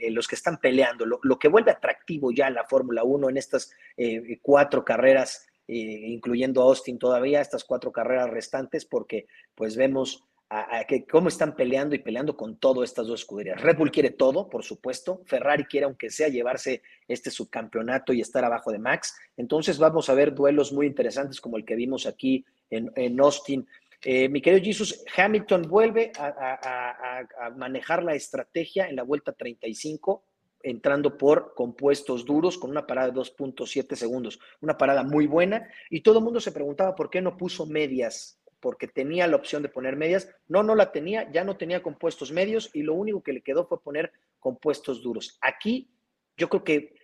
[0.10, 4.40] los que están peleando, lo, que vuelve atractivo ya la Fórmula 1 en estas eh,
[4.42, 11.06] cuatro carreras, eh, incluyendo Austin todavía, estas cuatro carreras restantes, porque pues vemos a, que
[11.06, 13.62] cómo están peleando y peleando con todo estas dos escuderías.
[13.62, 18.44] Red Bull quiere todo, por supuesto, Ferrari quiere aunque sea llevarse este subcampeonato y estar
[18.44, 22.46] abajo de Max, entonces vamos a ver duelos muy interesantes como el que vimos aquí
[22.70, 23.66] en, en Austin
[24.04, 30.26] eh, mi querido Jesus, Hamilton vuelve a, manejar la estrategia en la vuelta 35,
[30.64, 35.70] entrando por compuestos duros con una parada de 2.7 segundos, una parada muy buena.
[35.90, 39.62] Y todo el mundo se preguntaba por qué no puso medias, porque tenía la opción
[39.62, 40.30] de poner medias.
[40.48, 43.68] No, no la tenía, ya no tenía compuestos medios y lo único que le quedó
[43.68, 45.38] fue poner compuestos duros.
[45.42, 45.92] Aquí
[46.38, 46.96] yo creo que,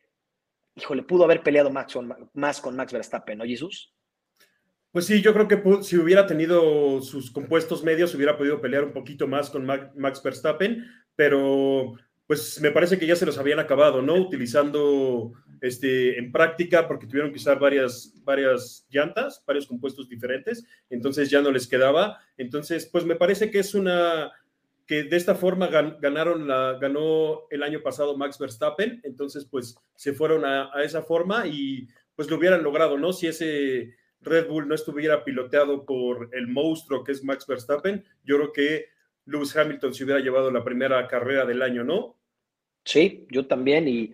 [0.76, 3.94] híjole, pudo haber peleado más con, más con Max Verstappen, ¿no, Jesús?
[4.98, 8.94] Pues sí, yo creo que si hubiera tenido sus compuestos medios, hubiera podido pelear un
[8.94, 11.94] poquito más con Max Verstappen, pero
[12.26, 14.16] pues me parece que ya se los habían acabado, ¿no?
[14.16, 21.30] Utilizando este, en práctica, porque tuvieron que usar varias, varias llantas, varios compuestos diferentes, entonces
[21.30, 22.18] ya no les quedaba.
[22.36, 24.32] Entonces, pues me parece que es una,
[24.88, 30.14] que de esta forma ganaron la, ganó el año pasado Max Verstappen, entonces pues se
[30.14, 33.14] fueron a, a esa forma y pues lo hubieran logrado, ¿no?
[33.14, 38.38] Si ese Red Bull no estuviera piloteado por el monstruo que es Max Verstappen, yo
[38.38, 38.86] creo que
[39.26, 42.18] Lewis Hamilton se hubiera llevado la primera carrera del año, ¿no?
[42.84, 44.14] Sí, yo también y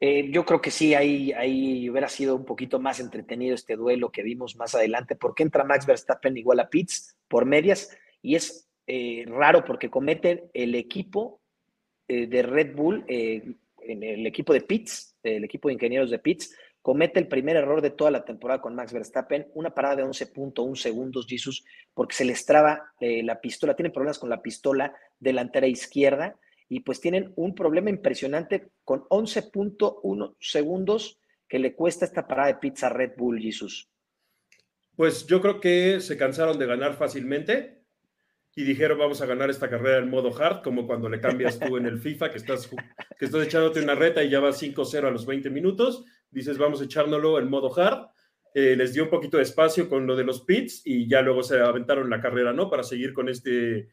[0.00, 4.12] eh, yo creo que sí, ahí, ahí hubiera sido un poquito más entretenido este duelo
[4.12, 8.70] que vimos más adelante, porque entra Max Verstappen igual a Pitts por medias y es
[8.86, 11.40] eh, raro porque cometen el equipo
[12.06, 16.54] eh, de Red Bull, en el equipo de Pitts, el equipo de ingenieros de Pitts,
[16.88, 20.74] comete el primer error de toda la temporada con Max Verstappen, una parada de 11.1
[20.74, 25.66] segundos, Jesus, porque se les traba eh, la pistola, tienen problemas con la pistola delantera
[25.66, 32.48] izquierda y pues tienen un problema impresionante con 11.1 segundos que le cuesta esta parada
[32.48, 33.90] de pizza Red Bull, Jesus.
[34.96, 37.82] Pues yo creo que se cansaron de ganar fácilmente
[38.56, 41.76] y dijeron vamos a ganar esta carrera en modo hard, como cuando le cambias tú
[41.76, 42.70] en el FIFA, que estás,
[43.18, 46.80] que estás echándote una reta y ya va 5-0 a los 20 minutos, dices vamos
[46.80, 48.08] a echárnoslo en modo hard,
[48.54, 51.42] eh, les dio un poquito de espacio con lo de los pits y ya luego
[51.42, 52.70] se aventaron la carrera, ¿no?
[52.70, 53.88] Para seguir con este,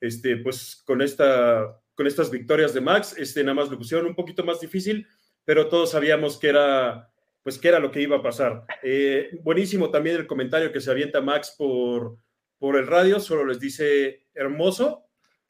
[0.00, 4.14] este, pues con esta, con estas victorias de Max, este nada más lo pusieron un
[4.14, 5.06] poquito más difícil,
[5.44, 7.10] pero todos sabíamos que era,
[7.42, 8.64] pues que era lo que iba a pasar.
[8.82, 12.18] Eh, buenísimo también el comentario que se avienta Max por
[12.58, 15.08] por el radio, solo les dice hermoso,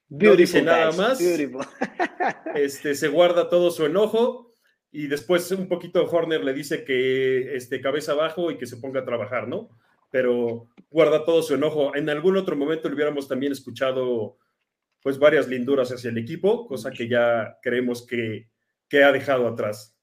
[0.09, 1.21] no dice nada más.
[2.55, 4.53] este, se guarda todo su enojo
[4.99, 9.01] y después un poquito Horner le dice que este, cabeza abajo y que se ponga
[9.01, 9.69] a trabajar, ¿no?
[10.11, 11.95] Pero guarda todo su enojo.
[11.95, 14.39] En algún otro momento le hubiéramos también escuchado
[15.03, 18.49] pues varias linduras hacia el equipo, cosa que ya creemos que,
[18.89, 19.95] que ha dejado atrás.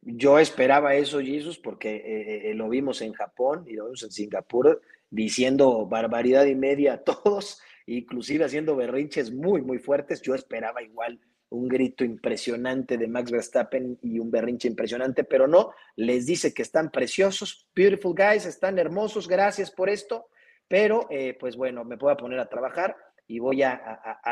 [0.00, 4.10] Yo esperaba eso, Jesus, porque eh, eh, lo vimos en Japón y lo vimos en
[4.10, 10.22] Singapur diciendo barbaridad y media a todos, inclusive haciendo berrinches muy, muy fuertes.
[10.22, 15.72] Yo esperaba igual un grito impresionante de Max Verstappen y un berrinche impresionante, pero no,
[15.96, 20.28] les dice que están preciosos, beautiful guys, están hermosos, gracias por esto,
[20.68, 23.78] pero eh, pues bueno, me voy a poner a trabajar y voy a,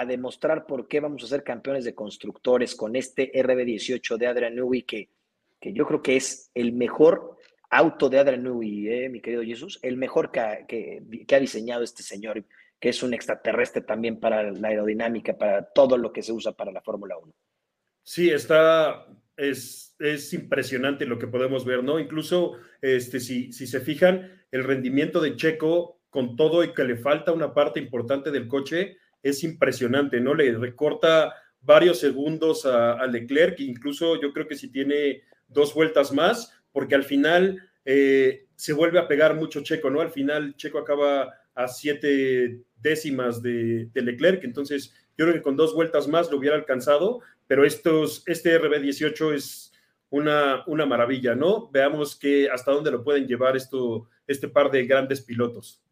[0.08, 4.82] demostrar por qué vamos a ser campeones de constructores con este RB18 de Adrian Newey,
[4.82, 5.10] que,
[5.60, 7.36] que yo creo que es el mejor
[7.70, 12.02] auto de Adrian Newey, eh, mi querido Jesús, el mejor que, que, ha diseñado este
[12.02, 12.44] señor,
[12.80, 16.72] que es un extraterrestre también para la aerodinámica, para todo lo que se usa para
[16.72, 17.32] la Fórmula 1.
[18.02, 21.98] Sí, está, es, es, impresionante lo que podemos ver, ¿no?
[21.98, 26.96] Incluso, este, si, si se fijan, el rendimiento de Checo, con todo y que le
[26.96, 30.34] falta una parte importante del coche, es impresionante, ¿no?
[30.34, 36.52] Le recorta varios segundos a, Leclerc, incluso yo creo que si tiene dos vueltas más,
[36.72, 40.00] porque al final eh, se vuelve a pegar mucho Checo, ¿no?
[40.00, 45.74] Al final Checo acaba a siete décimas de, Leclerc, entonces yo creo que con dos
[45.74, 49.72] vueltas más lo hubiera alcanzado, pero estos, este RB18 es
[50.10, 51.70] una, una maravilla, ¿no?
[51.70, 55.82] Veamos que hasta dónde lo pueden llevar esto, este par de grandes pilotos.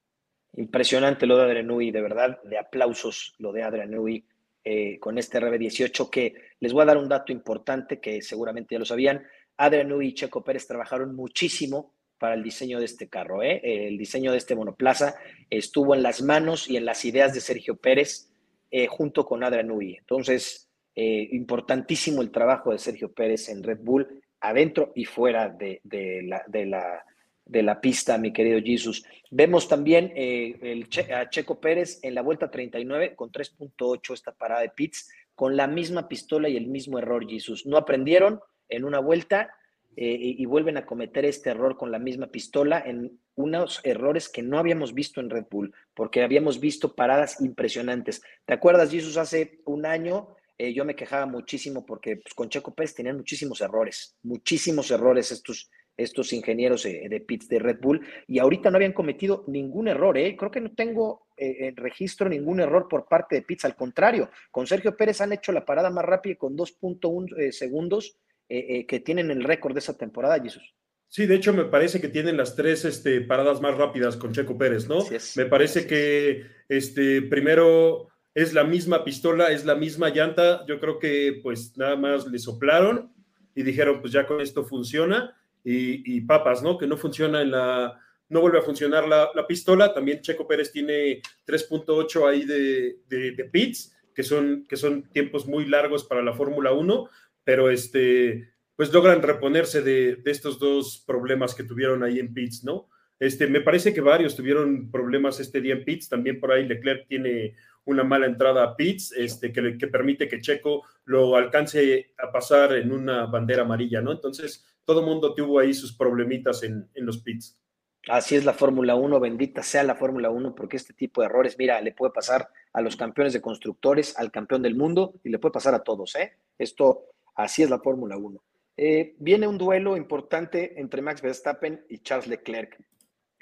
[0.55, 4.25] Impresionante lo de Adrenui, de verdad, de aplausos lo de Adrenui
[4.65, 8.79] eh, con este RB18, que les voy a dar un dato importante que seguramente ya
[8.79, 9.25] lo sabían,
[9.57, 13.43] Adrian y Checo Pérez trabajaron muchísimo para el diseño de este carro.
[13.43, 13.61] ¿eh?
[13.63, 15.17] El diseño de este monoplaza
[15.51, 18.31] estuvo en las manos y en las ideas de Sergio Pérez
[18.71, 19.97] eh, junto con Adrian Newey.
[19.97, 25.81] Entonces, eh, importantísimo el trabajo de Sergio Pérez en Red Bull, adentro y fuera de,
[26.25, 29.05] la, de, la, pista, mi querido Jesus.
[29.31, 34.71] Vemos también el a Checo Pérez en la vuelta 39 con 3.8 esta parada de
[34.71, 37.67] pits, con la misma pistola y el mismo error, Jesus.
[37.67, 39.51] No aprendieron en una vuelta
[39.99, 44.43] eh, y, vuelven a cometer este error con la misma pistola en unos errores que
[44.43, 48.21] no habíamos visto en Red Bull, porque habíamos visto paradas impresionantes.
[48.45, 50.37] ¿Te acuerdas, Jesus, hace un año?
[50.59, 55.33] Eh, yo me quejaba muchísimo porque pues, con Checo Pérez tenían muchísimos errores, muchísimos errores
[55.33, 60.19] estos, estos ingenieros de pits de Red Bull y ahorita no habían cometido ningún error.
[60.19, 60.37] ¿eh?
[60.37, 63.65] Creo que no tengo eh, en registro ningún error por parte de Pits.
[63.65, 68.67] Al contrario, con Sergio Pérez han hecho la parada más rápida con 2.1 segundos eh,
[68.69, 70.75] eh, que tienen el récord de esa temporada, Jesús.
[71.09, 74.59] Sí, de hecho me parece que tienen las tres este, paradas más rápidas con Checo
[74.59, 75.05] Pérez, ¿no?
[75.37, 80.67] me parece que este, primero es la misma pistola, es la misma llanta.
[80.67, 83.13] Yo creo que pues nada más le soplaron
[83.55, 86.79] y dijeron pues ya con esto funciona y, papas, ¿no?
[86.79, 89.93] Que no funciona en la, no vuelve a funcionar la, pistola.
[89.93, 95.65] También Checo Pérez tiene 3.8 ahí de, de, pits, que son, que son tiempos muy
[95.65, 97.09] largos para la Fórmula 1
[97.47, 102.89] pero este, pues logran reponerse de, estos dos problemas que tuvieron ahí en Pitts, ¿no?
[103.21, 107.07] Este, me parece que varios tuvieron problemas este día en Pitts, también por ahí Leclerc
[107.07, 107.55] tiene
[107.85, 112.75] una mala entrada a Pitts, este, que, que permite que Checo lo alcance a pasar
[112.75, 114.11] en una bandera amarilla, ¿no?
[114.11, 117.63] Entonces, todo mundo tuvo ahí sus problemitas en, en los Pits.
[118.09, 121.57] Así es la Fórmula 1, bendita sea la Fórmula 1, porque este tipo de errores,
[121.59, 125.39] mira, le puede pasar a los campeones de constructores, al campeón del mundo y le
[125.39, 126.37] puede pasar a todos, ¿eh?
[126.59, 127.05] Esto
[127.37, 128.43] Así es la Fórmula 1.
[128.79, 132.79] Eh, viene un duelo importante entre Max Verstappen y Charles Leclerc.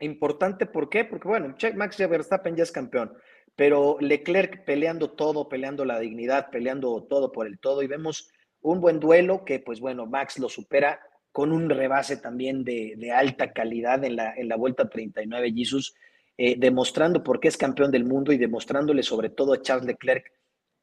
[0.00, 1.04] Importante, ¿por qué?
[1.04, 3.16] Porque, bueno, Max Verstappen ya es campeón,
[3.56, 8.30] pero Leclerc peleando todo, peleando la dignidad, peleando todo por el todo, y vemos
[8.60, 13.52] un buen duelo que, pues bueno, Max lo supera con un rebase también de, alta
[13.52, 15.94] calidad en la, en la vuelta 39, Jesus,
[16.36, 20.32] eh, demostrando por qué es campeón del mundo y demostrándole sobre todo a Charles Leclerc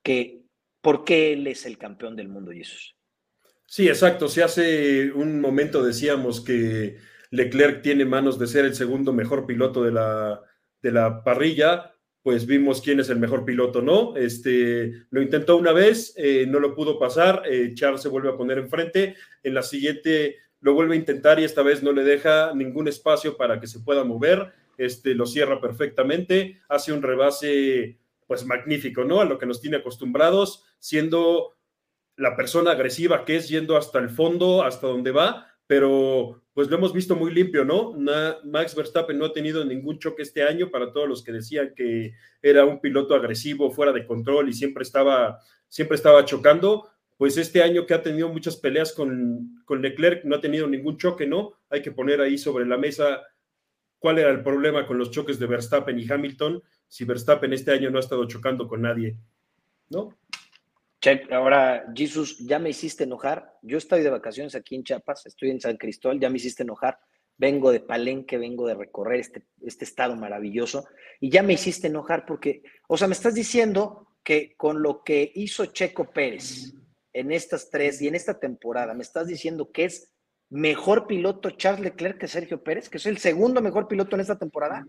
[0.03, 0.41] que
[0.81, 2.95] por qué él es el campeón del mundo, Jesus.
[3.73, 4.27] Sí, exacto.
[4.27, 6.97] Si hace un momento decíamos que
[7.29, 10.41] Leclerc tiene manos de ser el segundo mejor piloto de la,
[10.81, 14.17] de la parrilla, pues vimos quién es el mejor piloto, ¿no?
[14.17, 18.35] Este, lo intentó una vez, eh, no lo pudo pasar, eh, Charles se vuelve a
[18.35, 22.53] poner enfrente, en la siguiente lo vuelve a intentar y esta vez no le deja
[22.53, 28.45] ningún espacio para que se pueda mover, este, lo cierra perfectamente, hace un rebase pues
[28.45, 29.21] magnífico, ¿no?
[29.21, 31.53] A lo que nos tiene acostumbrados, siendo
[32.17, 36.77] la persona agresiva que es, yendo hasta el fondo, hasta donde va, pero pues lo
[36.77, 37.93] hemos visto muy limpio, ¿no?
[38.43, 42.13] Max Verstappen no ha tenido ningún choque este año para todos los que decían que
[42.41, 45.39] era un piloto agresivo, fuera de control y siempre estaba,
[45.69, 46.89] siempre estaba chocando.
[47.15, 50.97] Pues este año que ha tenido muchas peleas con, con Leclerc, no ha tenido ningún
[50.97, 51.53] choque, ¿no?
[51.69, 53.21] Hay que poner ahí sobre la mesa
[54.01, 57.91] cuál era el problema con los choques de Verstappen y Hamilton, si Verstappen este año
[57.91, 59.15] no ha estado chocando con nadie,
[59.89, 60.17] ¿no?
[61.01, 63.57] Check, ahora, Jesus, ya me hiciste enojar.
[63.63, 66.99] Yo estoy de vacaciones aquí en Chiapas, estoy en San Cristóbal, ya me hiciste enojar.
[67.37, 70.85] Vengo de Palenque, vengo de recorrer este, este estado maravilloso
[71.19, 75.31] y ya me hiciste enojar porque, o sea, me estás diciendo que con lo que
[75.33, 76.75] hizo Checo Pérez
[77.13, 80.13] en estas tres y en esta temporada, me estás diciendo que es
[80.51, 84.37] mejor piloto Charles Leclerc que Sergio Pérez, que es el segundo mejor piloto en esta
[84.37, 84.85] temporada.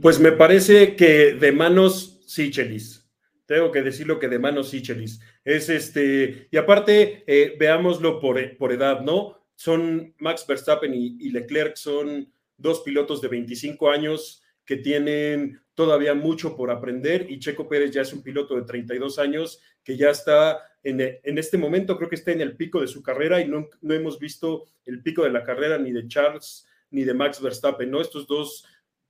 [0.00, 3.01] Pues me parece que de manos sí, Chelis
[3.46, 5.20] tengo que decirlo que de manos Sichelis.
[5.44, 9.38] Es este, y aparte, eh, veámoslo por, por, edad, ¿no?
[9.54, 16.56] Son Max Verstappen y, Leclerc, son dos pilotos de 25 años que tienen todavía mucho
[16.56, 20.60] por aprender y Checo Pérez ya es un piloto de 32 años que ya está
[20.82, 23.68] en, en este momento, creo que está en el pico de su carrera y no,
[23.80, 27.90] no hemos visto el pico de la carrera ni de Charles ni de Max Verstappen,
[27.90, 28.00] ¿no?
[28.00, 28.64] Estos dos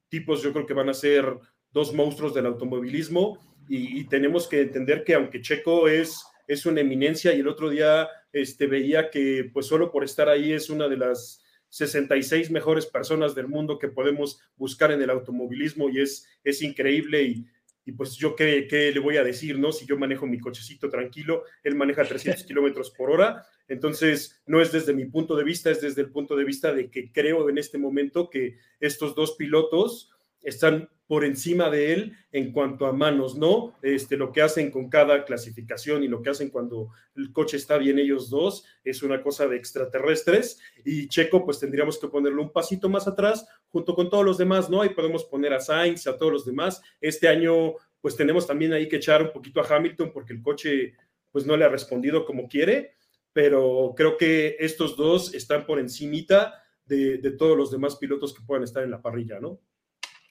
[0.08, 1.26] tipos yo creo que van a ser
[1.72, 3.38] dos monstruos del automovilismo
[3.68, 8.08] y, tenemos que entender que aunque Checo es, es una eminencia y el otro día
[8.32, 13.34] este, veía que pues solo por estar ahí es una de las 66 mejores personas
[13.34, 17.46] del mundo que podemos buscar en el automovilismo y es, es increíble y,
[17.84, 19.72] y pues yo qué, qué, le voy a decir, ¿no?
[19.72, 24.70] Si yo manejo mi cochecito tranquilo, él maneja 300 kilómetros por hora, entonces no es
[24.70, 27.58] desde mi punto de vista, es desde el punto de vista de que creo en
[27.58, 30.10] este momento que estos dos pilotos
[30.43, 33.74] están por encima de él en cuanto a manos, ¿no?
[33.82, 37.76] Este, lo que hacen con cada clasificación y lo que hacen cuando el coche está
[37.76, 42.51] bien ellos dos es una cosa de extraterrestres y Checo pues tendríamos que ponerlo un
[42.51, 44.80] pasito más atrás junto con todos los demás, ¿no?
[44.80, 46.80] Ahí podemos poner a Sainz, a todos los demás.
[46.99, 50.95] Este año pues tenemos también ahí que echar un poquito a Hamilton porque el coche
[51.30, 52.95] pues no le ha respondido como quiere,
[53.34, 56.55] pero creo que estos dos están por encimita
[56.86, 59.61] de, de todos los demás pilotos que puedan estar en la parrilla, ¿no?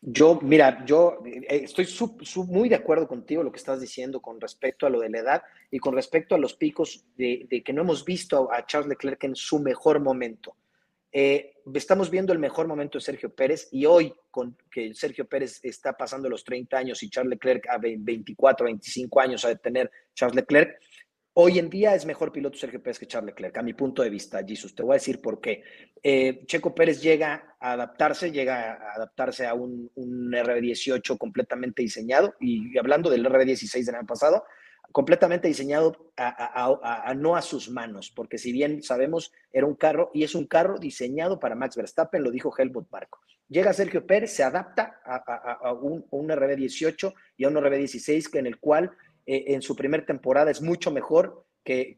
[0.04, 1.88] Yo, mira, yo eh, estoy
[2.48, 5.44] muy de acuerdo contigo lo que estás diciendo con respecto a lo de la edad
[5.70, 9.36] y con respecto a los picos de, que no hemos visto a Charles Leclerc en
[9.36, 10.56] su mejor momento.
[11.12, 15.60] Eh, estamos viendo el mejor momento de Sergio Pérez y hoy con que Sergio Pérez
[15.62, 20.36] está pasando los 30 años y Charles Leclerc a 24, 25 años a tener Charles
[20.36, 20.80] Leclerc,
[21.34, 24.10] Hoy en día es mejor piloto Sergio Pérez que Charles Leclerc, a mi punto de
[24.10, 24.76] vista, Jesus.
[24.76, 25.64] Te voy a decir por qué.
[26.04, 32.78] Eh, Checo Pérez llega a adaptarse, llega a adaptarse a un, RB18 completamente diseñado, y,
[32.78, 34.44] hablando del RB16 del año pasado,
[34.92, 40.26] completamente diseñado a, no a sus manos, porque si bien sabemos, era un carro y
[40.26, 43.22] es un carro diseñado para Max Verstappen, lo dijo Helmut Marko.
[43.48, 48.60] Llega Sergio Pérez, se adapta a, un, un RB18 y a un RB16 en el
[48.60, 48.92] cual
[49.26, 51.96] eh, en su primera temporada es mucho mejor que,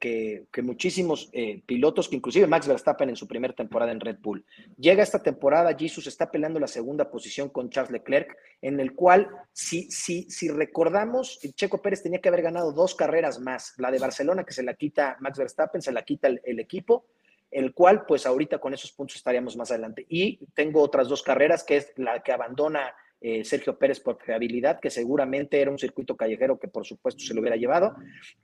[0.51, 4.45] que, muchísimos eh, pilotos, que inclusive Max Verstappen en su primera temporada en Red Bull.
[4.77, 9.29] Llega esta temporada, Jesus está peleando la segunda posición con Charles Leclerc, en el cual,
[9.53, 13.99] si, si, si recordamos, Checo Pérez tenía que haber ganado dos carreras más, la de
[13.99, 17.05] Barcelona que se la quita Max Verstappen, se la quita el equipo,
[17.53, 20.05] el cual pues ahorita con esos puntos estaríamos más adelante.
[20.09, 22.93] Y tengo otras dos carreras, que es la que abandona
[23.25, 27.33] eh, Sergio Pérez por fiabilidad, que seguramente era un circuito callejero que por supuesto se
[27.33, 27.95] lo hubiera llevado,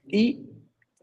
[0.06, 0.46] y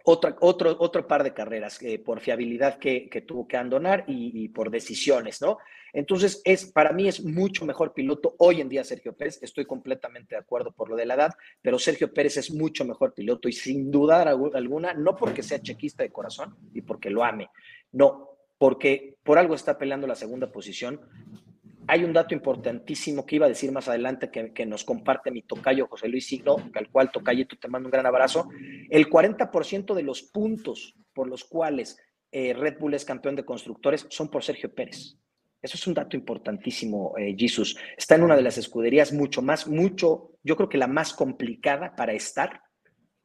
[0.03, 4.71] otra, otro, otro par de carreras eh, por fiabilidad que, tuvo que abandonar y, por
[4.71, 5.59] decisiones, ¿no?
[5.93, 10.33] Entonces, es, para mí es mucho mejor piloto hoy en día Sergio Pérez, estoy completamente
[10.33, 13.53] de acuerdo por lo de la edad, pero Sergio Pérez es mucho mejor piloto y
[13.53, 17.49] sin duda alguna, no porque sea chequista de corazón y porque lo ame,
[17.91, 20.99] no, porque por algo está peleando la segunda posición,
[21.87, 25.87] hay un dato importantísimo que iba a decir más adelante que, nos comparte mi tocayo
[25.87, 28.49] José Luis Signo, al cual tocayito te mando un gran abrazo.
[28.89, 31.97] El 40% de los puntos por los cuales
[32.31, 35.17] eh, Red Bull es campeón de constructores son por Sergio Pérez.
[35.61, 37.77] Eso es un dato importantísimo, eh, Jesus.
[37.97, 41.95] Está en una de las escuderías mucho más, mucho, yo creo que la más complicada
[41.95, 42.61] para estar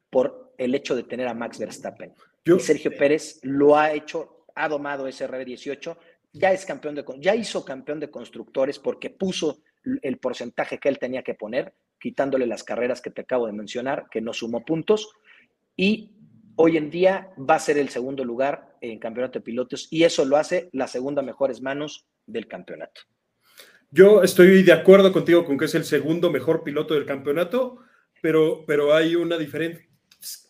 [0.09, 2.13] por el hecho de tener a Max Verstappen.
[2.45, 5.97] y Sergio Pérez lo ha hecho, ha domado ese RB18
[6.33, 9.61] ya es campeón de, ya hizo campeón de constructores porque puso
[10.01, 14.07] el porcentaje que él tenía que poner, quitándole las carreras que te acabo de mencionar,
[14.09, 15.13] que no sumó puntos,
[15.75, 16.11] y
[16.55, 20.25] hoy en día va a ser el segundo lugar en campeonato de pilotos, y eso
[20.25, 23.01] lo hace la segunda mejores manos del campeonato.
[23.91, 27.77] Yo estoy de acuerdo contigo con que es el segundo mejor piloto del campeonato,
[28.21, 29.85] pero, pero hay una diferencia,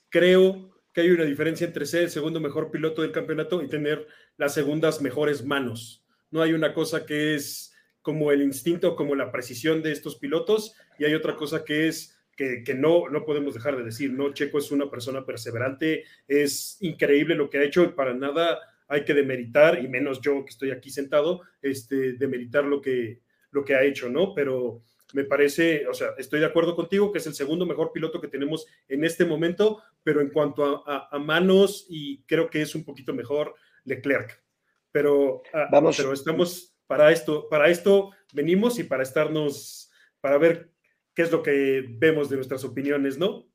[0.09, 4.07] creo que hay una diferencia entre ser el segundo mejor piloto del campeonato y tener
[4.37, 6.05] las segundas mejores manos.
[6.31, 10.75] No hay una cosa que es como el instinto, como la precisión de estos pilotos,
[10.99, 14.33] y hay otra cosa que es que, no, no podemos dejar de decir, ¿no?
[14.33, 19.05] Checo es una persona perseverante, es increíble lo que ha hecho y para nada hay
[19.05, 23.21] que demeritar, y menos yo que estoy aquí sentado, este, demeritar lo que,
[23.51, 24.33] lo que ha hecho, ¿no?
[24.33, 24.81] Pero
[25.13, 28.27] me parece, o sea, estoy de acuerdo contigo que es el segundo mejor piloto que
[28.27, 33.13] tenemos en este momento, pero en cuanto a, manos, y creo que es un poquito
[33.13, 34.43] mejor Leclerc.
[34.91, 35.97] Pero, ah, Vamos.
[35.97, 39.89] pero estamos para esto, para esto venimos y para estarnos,
[40.21, 40.71] para ver
[41.13, 43.47] qué es lo que vemos de nuestras opiniones, ¿no?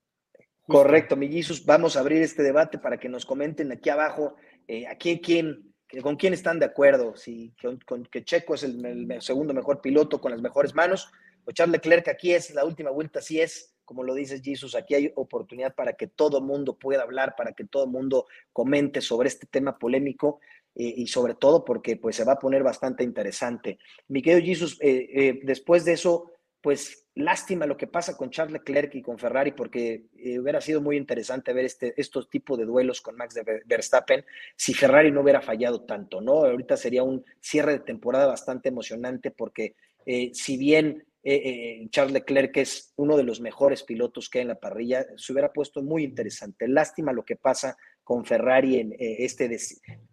[0.63, 1.65] Correcto, millizos.
[1.65, 4.37] Vamos a abrir este debate para que nos comenten aquí abajo
[4.69, 7.55] eh, aquí quién, con quién están de acuerdo, si
[7.87, 11.11] con, que Checo es el, segundo mejor piloto con las mejores manos,
[11.47, 14.95] o Charles Leclerc aquí es la última vuelta, sí es, como lo dices Jesus, aquí
[14.95, 19.47] hay oportunidad para que todo mundo pueda hablar, para que todo mundo comente sobre este
[19.47, 20.41] tema polémico
[20.75, 23.79] eh, y sobre todo porque pues se va a poner bastante interesante.
[24.09, 26.31] Mi querido Jesus, eh, después de eso,
[26.61, 30.83] pues lástima lo que pasa con Charles Leclerc y con Ferrari, porque eh, hubiera sido
[30.83, 33.35] muy interesante ver este, estos de duelos con Max
[33.65, 34.23] Verstappen
[34.55, 36.45] si Ferrari no hubiera fallado tanto, ¿no?
[36.45, 42.57] Ahorita sería un cierre de temporada bastante emocionante porque eh, si bien eh, Charles Leclerc
[42.57, 46.05] es uno de los mejores pilotos que hay en la parrilla, se hubiera puesto muy
[46.05, 46.69] interesante.
[46.69, 49.55] Lástima lo que pasa con Ferrari en eh, este,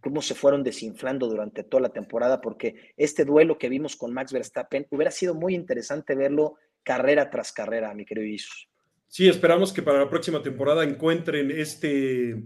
[0.02, 4.34] cómo se fueron desinflando durante toda la temporada, porque este duelo que vimos con Max
[4.34, 8.68] Verstappen hubiera sido muy interesante verlo carrera tras carrera, mi querido Isus.
[9.08, 12.44] Sí, esperamos que para la próxima temporada encuentren este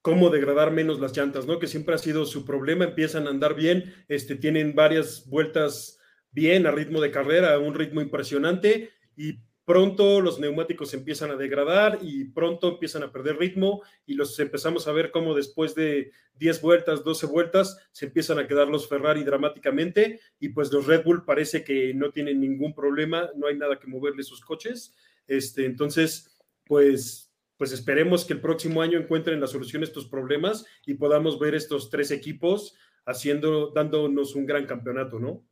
[0.00, 1.58] cómo degradar menos las llantas, ¿no?
[1.58, 6.00] Que siempre ha sido su problema, empiezan a andar bien, este, tienen varias vueltas
[6.32, 11.36] bien a ritmo de carrera, a un ritmo impresionante y pronto los neumáticos empiezan a
[11.36, 16.10] degradar y pronto empiezan a perder ritmo y los empezamos a ver como después de
[16.34, 21.04] 10 vueltas, 12 vueltas, se empiezan a quedar los Ferrari dramáticamente y pues los Red
[21.04, 24.94] Bull parece que no tienen ningún problema, no hay nada que moverle sus coches.
[25.28, 30.66] Este, entonces, pues, pues esperemos que el próximo año encuentren la solución a estos problemas
[30.84, 32.74] y podamos ver estos tres equipos
[33.04, 35.44] haciendo, dándonos un gran campeonato, ¿no?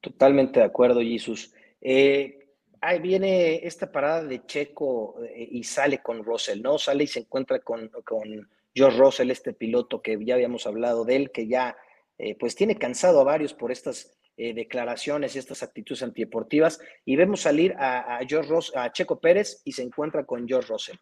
[0.00, 1.52] Totalmente de acuerdo, Jesús.
[1.80, 2.38] Eh,
[2.80, 6.78] ahí viene esta parada de Checo eh, y sale con Russell, ¿no?
[6.78, 11.16] Sale y se encuentra con, con George Russell, este piloto que ya habíamos hablado de
[11.16, 11.76] él, que ya
[12.16, 16.80] eh, pues tiene cansado a varios por estas declaraciones y estas actitudes antideportivas.
[17.04, 20.96] Y vemos salir a, George a Checo Pérez y se encuentra con George Russell.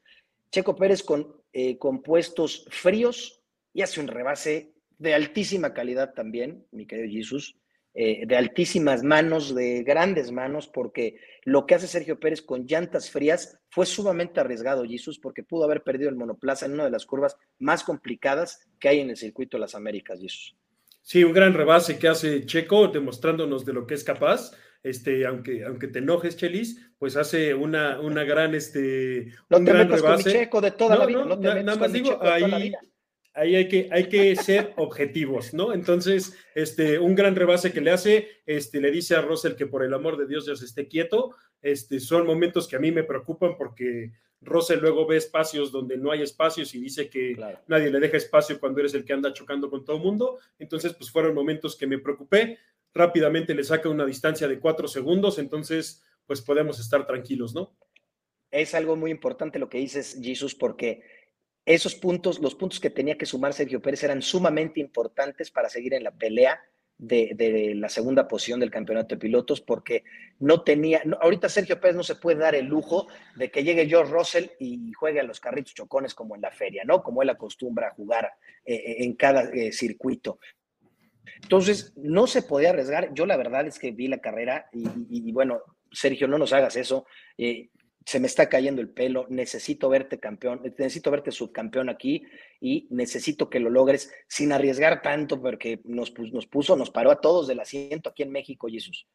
[0.51, 1.41] Checo Pérez con
[1.79, 3.41] compuestos fríos
[3.73, 7.57] y hace un rebase de altísima calidad también, mi querido Jesús.
[7.95, 13.11] Eh, de altísimas manos, de grandes manos, porque lo que hace Sergio Pérez con llantas
[13.11, 17.07] frías fue sumamente arriesgado, Jesús, porque pudo haber perdido el monoplaza en una de las
[17.07, 20.55] curvas más complicadas que hay en el circuito de las Américas, Jesús.
[21.03, 24.53] Sí, un gran rebase que hace Checo, demostrándonos de lo que es capaz.
[24.83, 30.31] Este, aunque, aunque te enojes, Chelis, pues hace una, una gran, este, un gran rebase.
[30.31, 31.25] Checo de toda la vida.
[31.25, 32.73] No, nada más digo, ahí,
[33.35, 35.73] ahí hay que, hay que ser objetivos, ¿no?
[35.73, 39.85] Entonces, este, un gran rebase que le hace, este, le dice a Russell que por
[39.85, 43.05] el amor de Dios ya se esté quieto, este, son momentos que a mí me
[43.05, 48.01] preocupan porque Russell luego ve espacios donde no hay espacios y dice que nadie le
[48.01, 51.35] deja espacio cuando eres el que anda chocando con todo el mundo, entonces, pues fueron
[51.35, 52.59] momentos que me preocupé,
[52.95, 57.77] rápidamente le saca una distancia de cuatro segundos, entonces, pues podemos estar tranquilos, ¿no?
[58.51, 61.03] Es algo muy importante lo que dices, Jesus, porque
[61.75, 65.95] esos puntos, los puntos que tenía que sumar Sergio Pérez eran sumamente importantes para seguir
[65.95, 66.61] en la pelea
[66.99, 70.05] de, la segunda posición del campeonato de pilotos, porque
[70.41, 73.07] no tenía, ahorita Sergio Pérez no se puede dar el lujo
[73.37, 76.85] de que llegue George Russell y juegue a los carritos chocones como en la feria,
[76.85, 77.03] ¿no?
[77.03, 78.33] Como él acostumbra a jugar
[78.65, 80.41] eh, eh, en cada eh, circuito.
[81.43, 83.13] Entonces, no se podía arriesgar.
[83.15, 85.61] Yo la verdad es que vi la carrera y, bueno,
[85.93, 87.07] Sergio, no nos hagas eso
[88.09, 92.23] se me está cayendo el pelo, necesito verte campeón, necesito verte subcampeón aquí
[92.59, 97.21] y necesito que lo logres sin arriesgar tanto porque nos, nos puso, nos paró a
[97.21, 99.07] todos del asiento aquí en México, Jesús.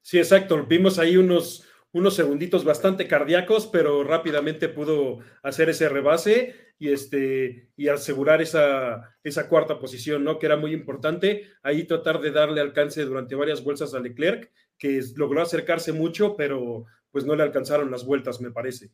[0.00, 0.64] Sí, exacto.
[0.64, 7.70] Vimos ahí unos, unos segunditos bastante cardíacos, pero rápidamente pudo hacer ese rebase y, este,
[7.76, 10.38] y asegurar esa, esa cuarta posición, ¿no?
[10.38, 11.48] Que era muy importante.
[11.64, 16.84] Ahí tratar de darle alcance durante varias vueltas a Leclerc que logró acercarse mucho, pero
[17.10, 18.90] pues no le alcanzaron las vueltas, me parece.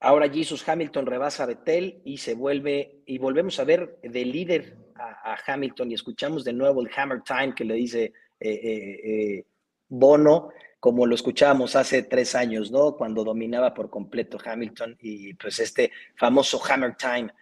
[0.00, 4.76] Ahora Jesus Hamilton rebasa a Vettel y se vuelve, y volvemos a ver de líder
[4.94, 9.46] a, Hamilton y escuchamos de nuevo el Hammer Time que le dice eh, eh, eh,
[9.88, 10.50] Bono,
[10.80, 12.96] como lo escuchábamos hace tres años, ¿no?
[12.96, 17.32] Cuando dominaba por completo Hamilton y pues este famoso Hammer Time.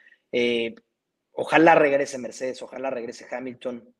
[1.32, 3.93] ojalá regrese Mercedes, ojalá regrese Hamilton.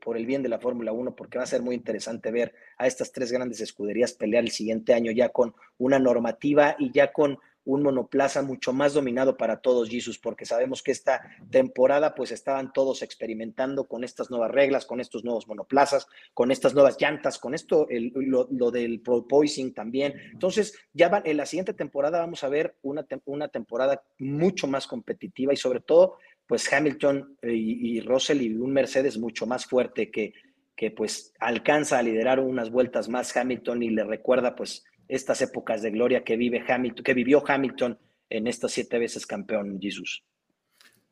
[0.00, 2.86] Por el bien de la Fórmula 1, porque va a ser muy interesante ver a
[2.86, 7.38] estas tres grandes escuderías pelear el siguiente año ya con una normativa y ya con
[7.66, 12.72] un monoplaza mucho más dominado para todos, Jesus, porque sabemos que esta temporada pues estaban
[12.72, 17.54] todos experimentando con estas nuevas reglas, con estos nuevos monoplazas, con estas nuevas llantas, con
[17.54, 20.14] esto, lo, del proposing también.
[20.32, 24.86] Entonces, ya van, en la siguiente temporada vamos a ver una, una temporada mucho más
[24.86, 30.10] competitiva y sobre todo, pues Hamilton y, y Russell y un Mercedes mucho más fuerte
[30.10, 30.34] que,
[30.76, 35.82] que pues alcanza a liderar unas vueltas más Hamilton y le recuerda pues estas épocas
[35.82, 40.24] de gloria que, vive Hamilton, que vivió Hamilton en estas siete veces campeón, Jesús.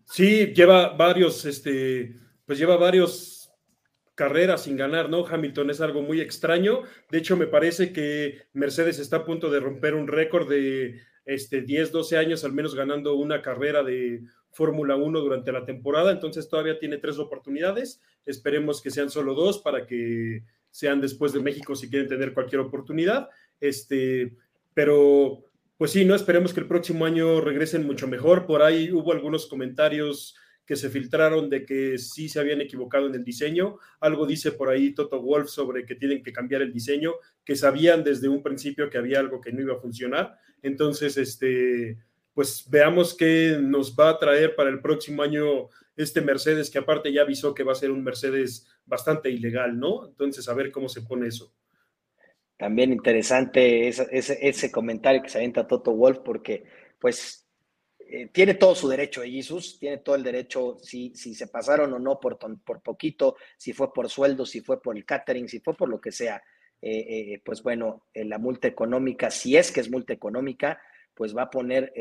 [0.05, 3.51] Sí, lleva varios, este, pues lleva varios
[4.15, 5.27] carreras sin ganar, ¿no?
[5.27, 6.83] Hamilton es algo muy extraño.
[7.11, 11.63] De hecho, me parece que Mercedes está a punto de romper un récord de este,
[11.63, 16.13] 10, 12 años al menos ganando una carrera de Fórmula 1 durante la temporada.
[16.13, 18.01] Entonces todavía tiene tres oportunidades.
[18.27, 22.61] Esperemos que sean solo dos para que sean después de México si quieren tener cualquier
[22.61, 23.29] oportunidad.
[23.61, 24.37] Este,
[24.75, 25.45] pero
[25.77, 28.47] pues sí, no esperemos que el próximo año regresen mucho mejor.
[28.47, 30.37] Por ahí hubo algunos comentarios
[30.67, 33.79] que se filtraron de que sí se habían equivocado en el diseño.
[34.01, 37.13] Algo dice por ahí Toto Wolf sobre que tienen que cambiar el diseño,
[37.45, 40.39] que sabían desde un principio que había algo que no iba a funcionar.
[40.63, 41.99] Entonces, este,
[42.33, 47.13] pues veamos qué nos va a traer para el próximo año este Mercedes, que aparte
[47.13, 50.07] ya avisó que va a ser un Mercedes bastante ilegal, ¿no?
[50.07, 51.53] Entonces, a ver cómo se pone eso.
[52.57, 56.65] También interesante ese, ese, comentario que se avienta Toto Wolf, porque
[56.99, 57.44] pues
[58.17, 61.93] eh, tiene todo su derecho, ¿eh, Jesús, tiene todo el derecho, si, si se pasaron
[61.95, 65.59] o no por, por poquito, si fue por sueldo, si fue por el catering, si
[65.59, 66.41] fue por lo que sea,
[66.81, 70.81] eh, pues bueno, la multa económica, si es que es multa económica,
[71.13, 71.93] pues va a poner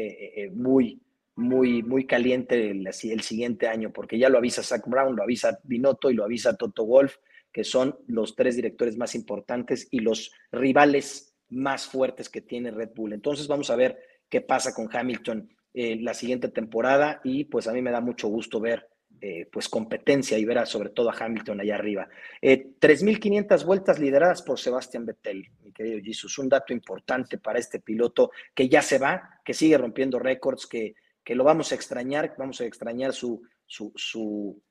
[0.53, 1.01] muy,
[1.36, 5.59] muy, muy caliente el, el, siguiente año, porque ya lo avisa Zach Brown, lo avisa
[5.64, 7.16] Binotto y lo avisa Toto Wolf
[7.51, 12.89] que son los tres directores más importantes y los rivales más fuertes que tiene Red
[12.95, 13.14] Bull.
[13.14, 13.97] Entonces vamos a ver
[14.28, 18.28] qué pasa con Hamilton eh, la siguiente temporada y pues a mí me da mucho
[18.28, 18.88] gusto ver
[19.26, 22.09] eh, pues competencia y ver sobre todo a Hamilton allá arriba.
[22.41, 27.80] Eh, 3.500 vueltas lideradas por Sebastián Vettel, mi querido Jesus, un dato importante para este
[27.80, 32.36] piloto que ya se va, que sigue rompiendo récords, que, que lo vamos a extrañar,
[32.38, 34.61] vamos a extrañar su, su, su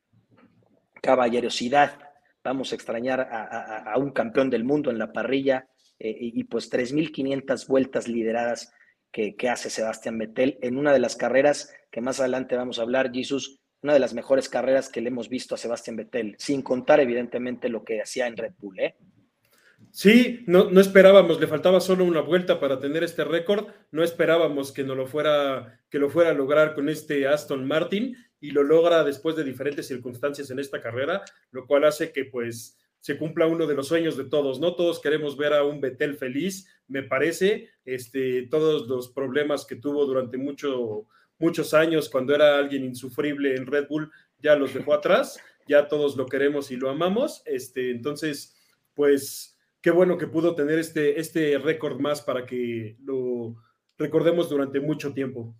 [1.00, 1.98] caballerosidad,
[2.44, 5.66] vamos a extrañar a, un campeón del mundo en la parrilla
[5.98, 8.72] eh, y, pues 3.500 vueltas lideradas
[9.12, 13.12] que, hace Sebastián Vettel en una de las carreras que más adelante vamos a hablar,
[13.12, 17.00] Jesús, una de las mejores carreras que le hemos visto a Sebastián Vettel, sin contar
[17.00, 18.80] evidentemente lo que hacía en Red Bull.
[18.80, 18.96] ¿eh?
[19.90, 24.72] Sí, no, no esperábamos, le faltaba solo una vuelta para tener este récord, no esperábamos
[24.72, 28.62] que no lo fuera, que lo fuera a lograr con este Aston Martin y lo
[28.62, 33.48] logra después de diferentes circunstancias en esta carrera, lo cual hace que pues se cumpla
[33.48, 34.76] uno de los sueños de todos, ¿no?
[34.76, 40.06] Todos queremos ver a un Betel feliz, me parece, este, todos los problemas que tuvo
[40.06, 45.40] durante mucho, muchos años cuando era alguien insufrible en Red Bull, ya los dejó atrás,
[45.66, 48.56] ya todos lo queremos y lo amamos, este, entonces,
[48.94, 53.56] pues, qué bueno que pudo tener este, este récord más para que lo
[53.98, 55.56] recordemos durante mucho tiempo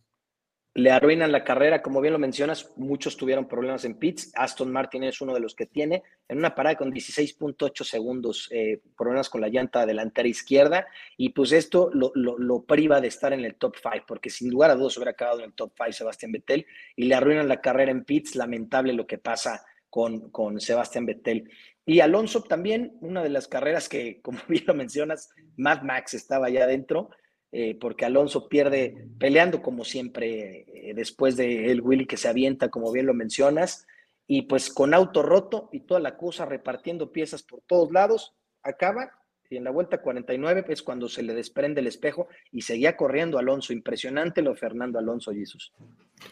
[0.75, 5.05] le arruinan la carrera, como bien lo mencionas, muchos tuvieron problemas en pits, Aston Martin
[5.05, 9.43] es uno de los que tiene, en una parada con 16.8 segundos, eh, problemas con
[9.43, 10.87] la llanta delantera izquierda,
[11.19, 14.75] y pues esto lo, priva de estar en el top 5, porque sin lugar a
[14.75, 16.67] dudas hubiera acabado en el top 5 Sebastián Vettel,
[16.97, 21.51] y le arruinan la carrera en pits, lamentable lo que pasa con, con Sebastián Vettel.
[21.85, 26.47] Y Alonso también, una de las carreras que, como bien lo mencionas, Mad Max estaba
[26.47, 27.11] allá adentro,
[27.53, 32.71] eh, porque Alonso pierde peleando como siempre eh, después de el Willy que se avienta,
[32.71, 33.87] como bien lo mencionas,
[34.27, 39.13] y pues con auto roto y toda la cosa repartiendo piezas por todos lados, acaba
[39.53, 43.39] y en la vuelta 49 es cuando se le desprende el espejo y seguía corriendo
[43.39, 43.75] Alonso.
[43.75, 45.75] Impresionante lo Fernando Alonso Jesús.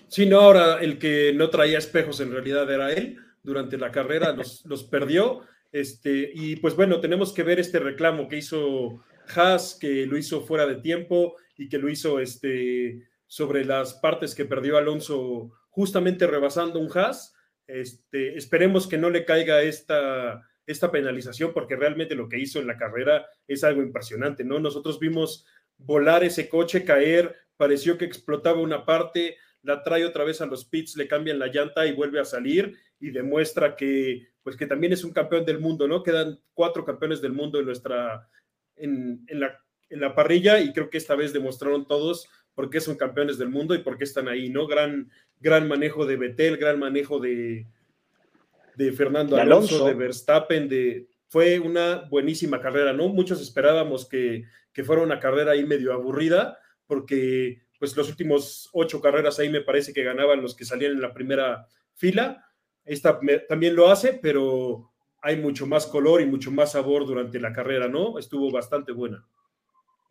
[0.08, 3.18] Sí, no, ahora el que no traía espejos en realidad era él.
[3.42, 5.42] Durante la carrera los, los perdió.
[5.70, 9.04] Este, y pues bueno, tenemos que ver este reclamo que hizo
[9.34, 14.34] Haas, que lo hizo fuera de tiempo y que lo hizo este, sobre las partes
[14.34, 17.34] que perdió Alonso justamente rebasando un Haas.
[17.66, 22.66] Este, esperemos que no le caiga esta, esta penalización porque realmente lo que hizo en
[22.66, 24.58] la carrera es algo impresionante, ¿no?
[24.58, 30.40] Nosotros vimos volar ese coche, caer, pareció que explotaba una parte, la trae otra vez
[30.40, 34.56] a los pits, le cambian la llanta y vuelve a salir y demuestra que, pues
[34.56, 36.02] que también es un campeón del mundo, ¿no?
[36.02, 38.28] Quedan cuatro campeones del mundo en nuestra,
[38.80, 39.58] en, la,
[39.88, 43.48] en la parrilla y creo que esta vez demostraron todos por qué son campeones del
[43.48, 44.66] mundo y por qué están ahí, ¿no?
[44.66, 47.66] Gran, gran manejo de Betel, gran manejo de,
[48.76, 53.08] de Fernando Alonso, de Verstappen, de, fue una buenísima carrera, ¿no?
[53.08, 59.00] Muchos esperábamos que, que fuera una carrera ahí medio aburrida, porque pues los últimos ocho
[59.00, 62.44] carreras ahí me parece que ganaban los que salían en la primera fila.
[62.84, 63.18] Esta
[63.48, 64.89] también lo hace, pero
[65.22, 68.18] hay mucho más color y mucho más sabor durante la carrera, ¿no?
[68.18, 69.24] Estuvo bastante buena.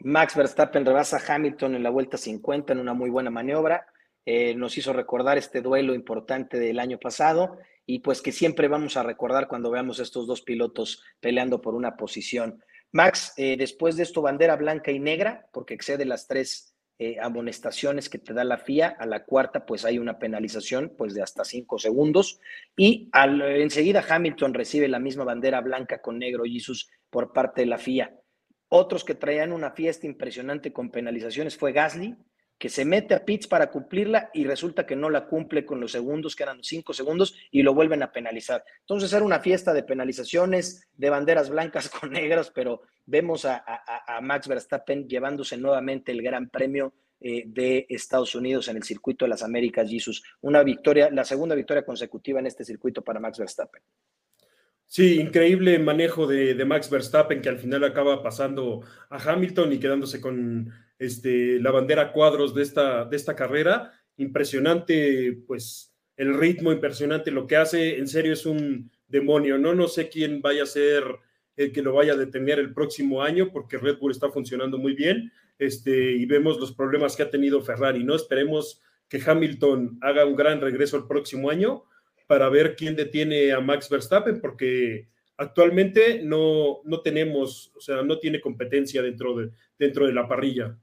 [0.01, 3.85] Max Verstappen rebasa a Hamilton en la vuelta 50 en una muy buena maniobra.
[4.25, 8.95] Eh, nos hizo recordar este duelo importante del año pasado y pues que siempre vamos
[8.97, 12.63] a recordar cuando veamos estos dos pilotos peleando por una posición.
[12.91, 16.68] Max, eh, después de esto, bandera blanca y negra, porque excede las tres
[17.01, 21.13] eh, amonestaciones que te da la FIA, a la cuarta pues hay una penalización pues
[21.13, 22.41] de hasta cinco segundos
[22.75, 27.77] y enseguida Hamilton recibe la misma bandera blanca con negro Jesus por parte de la
[27.77, 28.19] FIA.
[28.67, 32.17] Otros que traían una fiesta impresionante con penalizaciones fue Gasly,
[32.59, 35.93] que se mete a pits para cumplirla y resulta que no la cumple con los
[35.93, 38.65] segundos, que eran cinco segundos, y lo vuelven a penalizar.
[38.81, 43.63] Entonces era una fiesta de penalizaciones, de banderas blancas con negras, pero vemos a,
[44.21, 49.29] Max Verstappen llevándose nuevamente el Gran Premio eh, de Estados Unidos en el circuito de
[49.29, 50.21] las Américas, Jesus.
[50.41, 53.81] Una victoria, la segunda victoria consecutiva en este circuito para Max Verstappen.
[54.85, 59.79] Sí, increíble manejo de, de, Max Verstappen que al final acaba pasando a Hamilton y
[59.79, 63.91] quedándose con este, la bandera cuadros de esta, de esta carrera.
[64.17, 67.97] Impresionante, pues el ritmo, impresionante lo que hace.
[67.97, 69.73] En serio es un demonio, ¿no?
[69.73, 71.03] No sé quién vaya a ser
[71.55, 74.93] el que lo vaya a detener el próximo año porque Red Bull está funcionando muy
[74.93, 78.15] bien este, y vemos los problemas que ha tenido Ferrari, ¿no?
[78.15, 81.83] Esperemos que Hamilton haga un gran regreso el próximo año
[82.27, 88.19] para ver quién detiene a Max Verstappen, porque actualmente no, no tenemos, o sea, no
[88.19, 90.77] tiene competencia dentro de, dentro de la parrilla.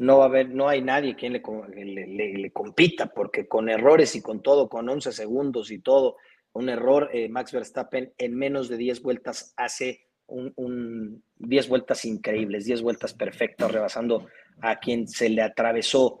[0.00, 4.40] No va a haber, no hay nadie quien le, compita, porque con errores y con
[4.42, 6.16] todo, con 11 segundos y todo,
[6.52, 12.04] un error, eh, Max Verstappen en menos de 10 vueltas hace un, un 10 vueltas
[12.04, 14.26] increíbles, 10 vueltas perfectas, rebasando
[14.62, 16.20] a quien se le atravesó.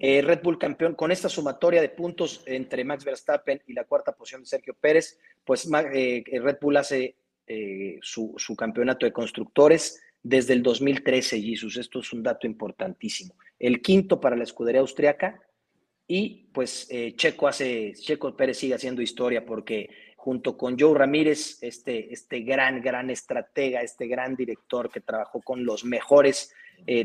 [0.00, 4.12] Eh, Red Bull campeón con esta sumatoria de puntos entre Max Verstappen y la cuarta
[4.12, 7.16] posición de Sergio Pérez, pues eh, Red Bull hace
[7.46, 11.76] eh, su, campeonato de constructores desde el 2013, Jesus.
[11.76, 13.34] Esto es un dato importantísimo.
[13.58, 15.40] El quinto para la escudería austriaca
[16.06, 22.12] y pues Checo hace, Checo Pérez sigue haciendo historia porque junto con Joe Ramírez, este,
[22.12, 26.52] este gran, gran estratega, este gran director que trabajó con los mejores,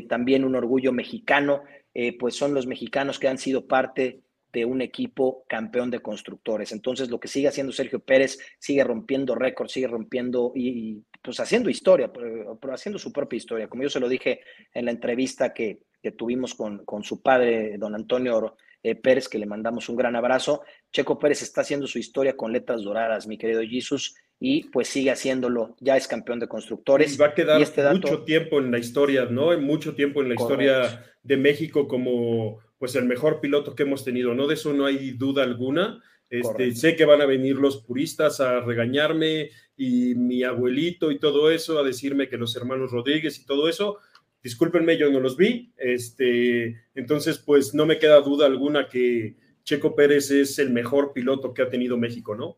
[0.08, 1.62] también un orgullo mexicano,
[1.98, 4.20] eh, pues son los mexicanos que han sido parte
[4.56, 6.72] de un equipo campeón de constructores.
[6.72, 11.68] Entonces, lo que sigue haciendo Sergio Pérez, sigue rompiendo récords, sigue rompiendo y, pues haciendo
[11.68, 13.68] historia, pero, haciendo su propia historia.
[13.68, 14.40] Como yo se lo dije
[14.72, 15.82] en la entrevista que,
[16.16, 20.62] tuvimos con, con, su padre, don Antonio eh, Pérez, que le mandamos un gran abrazo.
[20.90, 25.10] Checo Pérez está haciendo su historia con letras doradas, mi querido Jesus, y pues sigue
[25.10, 25.74] haciéndolo.
[25.80, 27.14] Ya es campeón de constructores.
[27.14, 29.56] Y va a quedar este mucho tiempo en la historia, ¿no?
[29.58, 34.34] Mucho tiempo en la historia de México como pues el mejor piloto que hemos tenido,
[34.34, 34.46] ¿no?
[34.46, 36.02] De eso no hay duda alguna.
[36.28, 41.50] Este, sé que van a venir los puristas a regañarme y mi abuelito y todo
[41.50, 43.98] eso, a decirme que los hermanos Rodríguez y todo eso,
[44.46, 45.72] Discúlpenme, yo no los vi.
[45.76, 49.34] Este, entonces, pues no me queda duda alguna que
[49.64, 52.56] Checo Pérez es el mejor piloto que ha tenido México, ¿no?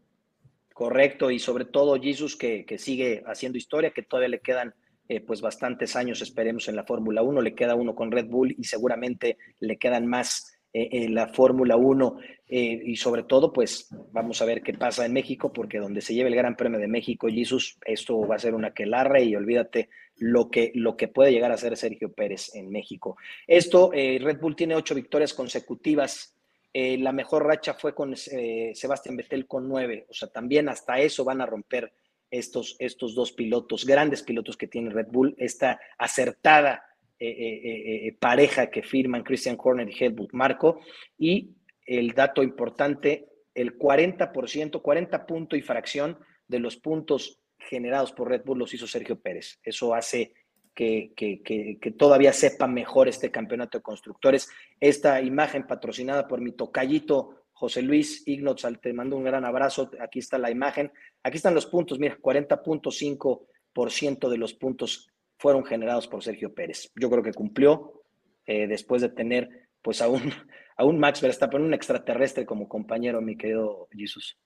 [0.79, 4.77] Correcto, y sobre todo Jesus que, sigue haciendo historia, que todavía le quedan
[5.09, 8.55] eh, pues bastantes años, esperemos, en la Fórmula 1, le queda uno con Red Bull
[8.57, 13.93] y seguramente le quedan más eh, en la Fórmula 1 eh, y sobre todo, pues
[14.13, 16.87] vamos a ver qué pasa en México, porque donde se lleve el Gran Premio de
[16.87, 21.33] México, Jesus, esto va a ser una quelarre y olvídate lo que, lo que puede
[21.33, 23.17] llegar a ser Sergio Pérez en México.
[23.49, 26.38] Esto, Red Bull tiene ocho victorias consecutivas.
[26.73, 30.07] La mejor racha fue con Sebastián Vettel con nueve.
[30.09, 31.93] O sea, también hasta eso van a romper
[32.31, 36.85] estos, estos dos pilotos, grandes pilotos que tiene Red Bull, esta acertada
[37.19, 40.81] eh, eh, eh, pareja que firman Christian Horner y Helmut Marco.
[41.19, 41.51] Y
[41.87, 48.43] el dato importante, el 40%, 40 punto y fracción de los puntos generados por Red
[48.45, 49.59] Bull los hizo Sergio Pérez.
[49.63, 50.33] Eso hace
[50.79, 54.49] que, todavía sepa mejor este campeonato de constructores.
[54.79, 59.91] Esta imagen patrocinada por mi tocallito José Luis Ignotz, te mando un gran abrazo.
[60.01, 60.93] Aquí está la imagen.
[61.25, 66.93] Aquí están los puntos, mira, 40.5% de los puntos fueron generados por Sergio Pérez.
[66.95, 68.05] Yo creo que cumplió
[68.47, 69.49] eh, después de tener
[69.83, 70.33] pues a un,
[70.77, 74.39] a un Max Verstappen, un extraterrestre como compañero, mi querido Jesús.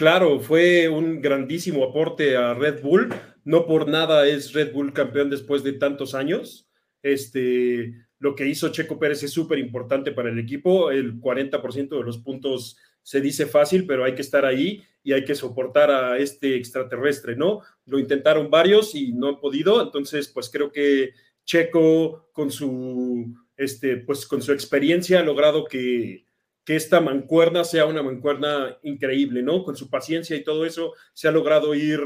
[0.00, 3.10] Claro, fue un grandísimo aporte a Red Bull.
[3.44, 6.70] No por nada es Red Bull campeón después de tantos años.
[7.02, 10.90] Este, lo que hizo Checo Pérez es súper importante para el equipo.
[10.90, 15.22] El 40% de los puntos se dice fácil, pero hay que estar ahí y hay
[15.22, 17.60] que soportar a este extraterrestre, ¿no?
[17.84, 19.82] Lo intentaron varios y no han podido.
[19.82, 21.10] Entonces, pues creo que
[21.44, 26.24] Checo con su, este, pues con su experiencia ha logrado que,
[26.70, 29.64] que esta mancuerna sea una mancuerna increíble, ¿no?
[29.64, 32.00] Con su paciencia y todo eso, se ha logrado ir,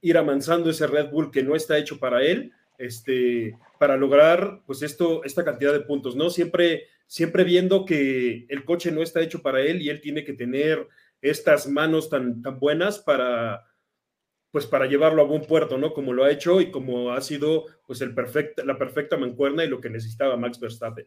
[0.00, 4.82] ir avanzando ese Red Bull que no está hecho para él, este, para lograr, pues,
[4.82, 6.28] esto, esta cantidad de puntos, ¿no?
[6.28, 10.32] Siempre, siempre viendo que el coche no está hecho para él y él tiene que
[10.32, 10.88] tener
[11.22, 13.64] estas manos tan, tan buenas para,
[14.50, 15.94] pues, para llevarlo a buen puerto, ¿no?
[15.94, 19.68] Como lo ha hecho y como ha sido, pues, el perfecta, la perfecta mancuerna y
[19.68, 21.06] lo que necesitaba Max Verstappen.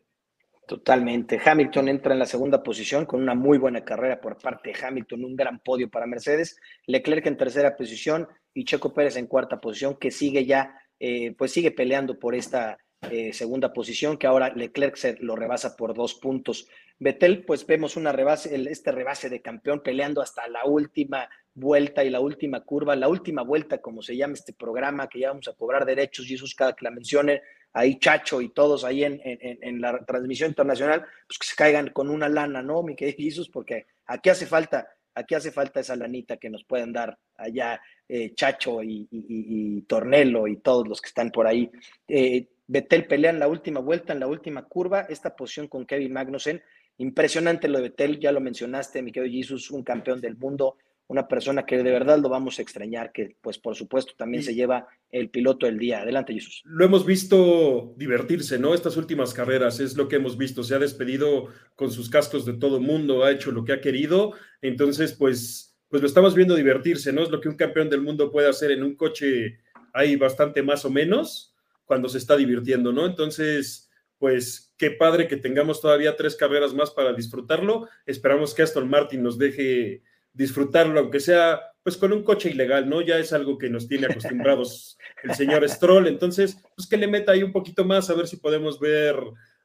[0.68, 1.40] Totalmente.
[1.44, 5.24] Hamilton entra en la segunda posición con una muy buena carrera por parte de Hamilton,
[5.24, 6.60] un gran podio para Mercedes.
[6.86, 11.54] Leclerc en tercera posición y Checo Pérez en cuarta posición, que sigue ya, eh, pues
[11.54, 12.78] sigue peleando por esta
[13.10, 16.68] eh, segunda posición, que ahora Leclerc se lo rebasa por dos puntos.
[17.00, 22.10] Betel, pues vemos una rebase, este rebase de campeón peleando hasta la última vuelta y
[22.10, 25.54] la última curva, la última vuelta, como se llama este programa, que ya vamos a
[25.54, 27.42] cobrar derechos, Jesús, cada que la mencione,
[27.74, 32.28] ahí Chacho y todos ahí en, la transmisión internacional, pues que se caigan con una
[32.28, 33.50] lana, ¿no, mi querido Jesús?
[33.50, 38.34] Porque aquí hace falta, aquí hace falta esa lanita que nos pueden dar allá eh,
[38.34, 41.70] Chacho y, Tornelo y todos los que están por ahí.
[42.08, 46.14] Eh, Betel pelea en la última vuelta, en la última curva, esta posición con Kevin
[46.14, 46.62] Magnussen.
[46.98, 51.28] Impresionante lo de Betel, ya lo mencionaste, mi querido Jesús, un campeón del mundo, una
[51.28, 54.88] persona que de verdad lo vamos a extrañar, que pues por supuesto también se lleva
[55.10, 56.02] el piloto del día.
[56.02, 56.62] Adelante, Jesús.
[56.66, 58.74] Lo hemos visto divertirse, ¿no?
[58.74, 60.64] Estas últimas carreras es lo que hemos visto.
[60.64, 64.34] Se ha despedido con sus cascos de todo mundo, ha hecho lo que ha querido.
[64.62, 67.24] Entonces, pues, pues lo estamos viendo divertirse, ¿no?
[67.24, 69.60] Es lo que un campeón del mundo puede hacer en un coche
[69.94, 71.56] ahí bastante más o menos
[71.86, 73.06] cuando se está divirtiendo, ¿no?
[73.06, 73.90] Entonces,
[74.20, 77.88] pues qué padre que tengamos todavía tres carreras más para disfrutarlo.
[78.06, 80.04] Esperamos que Aston Martin nos deje
[80.38, 83.02] disfrutarlo, aunque sea pues con un coche ilegal, ¿no?
[83.02, 87.32] Ya es algo que nos tiene acostumbrados el señor Stroll, entonces, pues que le meta
[87.32, 89.16] ahí un poquito más a ver si podemos ver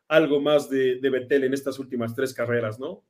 [0.09, 3.05] algo más de, de Betel en estas últimas tres carreras, ¿no?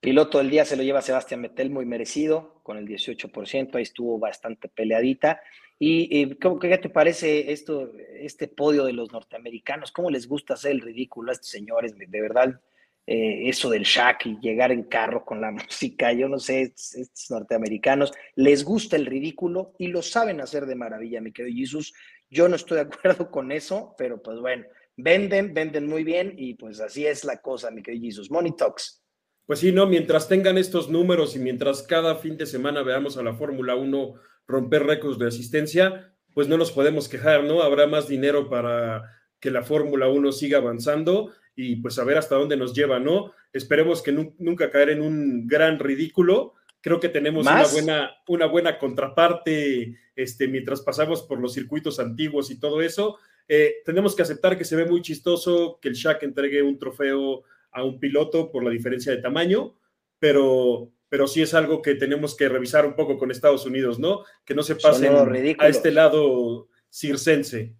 [0.00, 4.18] Piloto del día se lo lleva Sebastián Betel, muy merecido, con el 18%, ahí estuvo
[4.18, 5.42] bastante peleadita.
[5.78, 9.92] ¿Y, qué te parece esto, este podio de los norteamericanos?
[9.92, 11.94] ¿Cómo les gusta hacer el ridículo a estos señores?
[11.96, 12.60] De verdad,
[13.06, 17.30] eh, eso del Shaq y llegar en carro con la música, yo no sé, estos
[17.30, 21.92] norteamericanos les gusta el ridículo y lo saben hacer de maravilla, mi querido Jesús.
[22.28, 24.64] Yo no estoy de acuerdo con eso, pero pues bueno,
[24.96, 28.30] venden, venden muy bien y pues así es la cosa, mi querido Jesús.
[28.30, 29.02] Money Talks.
[29.46, 33.22] Pues sí, no, mientras tengan estos números y mientras cada fin de semana veamos a
[33.24, 34.14] la Fórmula 1
[34.46, 37.62] romper récords de asistencia, pues no nos podemos quejar, ¿no?
[37.62, 39.02] Habrá más dinero para
[39.40, 41.32] que la Fórmula 1 siga avanzando
[41.62, 43.32] y pues a ver hasta dónde nos lleva, ¿no?
[43.52, 46.54] Esperemos que nunca caer en un gran ridículo.
[46.80, 52.50] Creo que tenemos una buena, una buena contraparte este, mientras pasamos por los circuitos antiguos
[52.50, 53.18] y todo eso.
[53.46, 57.42] Eh, tenemos que aceptar que se ve muy chistoso que el Shaq entregue un trofeo
[57.72, 59.76] a un piloto por la diferencia de tamaño,
[60.18, 64.24] pero, pero sí es algo que tenemos que revisar un poco con Estados Unidos, ¿no?
[64.46, 65.12] Que no se pasen
[65.58, 67.74] a este lado circense.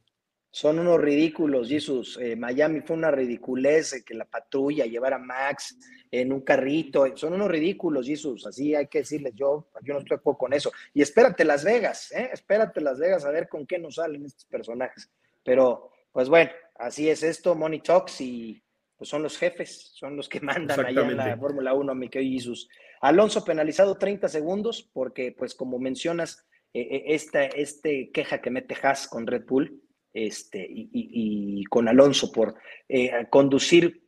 [0.52, 2.18] Son unos ridículos, Jesús.
[2.20, 5.78] Eh, Miami fue una ridiculez eh, que la patrulla llevara a Max
[6.10, 7.16] en un carrito.
[7.16, 8.44] Son unos ridículos, Jesús.
[8.46, 10.72] Así hay que decirles, yo, yo no estoy de con eso.
[10.92, 12.30] Y espérate Las Vegas, ¿eh?
[12.32, 15.08] Espérate Las Vegas a ver con qué nos salen estos personajes.
[15.44, 18.60] Pero, pues bueno, así es esto, Money Talks, y
[18.96, 22.68] pues son los jefes, son los que mandan allá en la Fórmula 1, Miquel Jesús.
[23.00, 26.44] Alonso penalizado 30 segundos porque, pues como mencionas,
[26.74, 29.80] eh, esta este queja que mete Haas con Red Bull,
[30.12, 32.54] este, y, con Alonso por
[32.88, 34.02] eh, conducir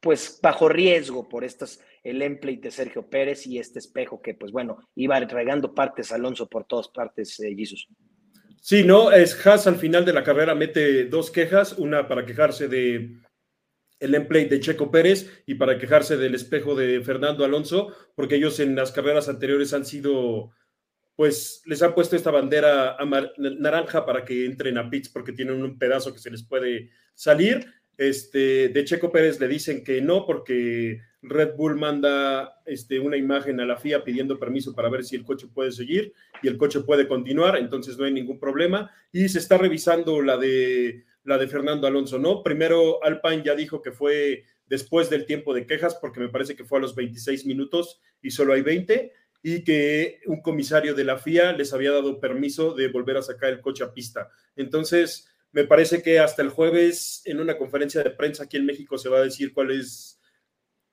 [0.00, 4.52] pues bajo riesgo por estas, el emplate de Sergio Pérez y este espejo que pues
[4.52, 7.88] bueno, iba regando partes Alonso por todas partes, eh, Jesus.
[8.60, 12.68] Sí, no, es Haas al final de la carrera mete dos quejas, una para quejarse
[12.68, 13.16] de
[14.00, 18.58] el emplate de Checo Pérez y para quejarse del espejo de Fernando Alonso, porque ellos
[18.58, 20.52] en las carreras anteriores han sido
[21.20, 22.96] pues les han puesto esta bandera
[23.36, 27.66] naranja para que entren a pits porque tienen un pedazo que se les puede salir.
[27.98, 33.60] Este, de Checo Pérez le dicen que no porque Red Bull manda este, una imagen
[33.60, 36.80] a la FIA pidiendo permiso para ver si el coche puede seguir y el coche
[36.80, 38.90] puede continuar, entonces no hay ningún problema.
[39.12, 42.42] Y se está revisando la de, la de Fernando Alonso, ¿no?
[42.42, 46.64] Primero Alpine ya dijo que fue después del tiempo de quejas, porque me parece que
[46.64, 49.12] fue a los 26 minutos y solo hay 20,
[49.42, 53.50] y que un comisario de la FIA les había dado permiso de volver a sacar
[53.50, 54.28] el coche a pista.
[54.56, 58.98] Entonces, me parece que hasta el jueves en una conferencia de prensa aquí en México
[58.98, 60.20] se va a decir cuál es,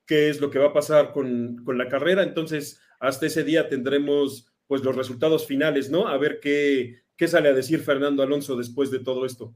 [0.05, 2.23] qué es lo que va a pasar con, con la carrera.
[2.23, 6.07] Entonces, hasta ese día tendremos pues los resultados finales, ¿no?
[6.07, 9.53] A ver qué, qué sale a decir Fernando Alonso después de todo esto.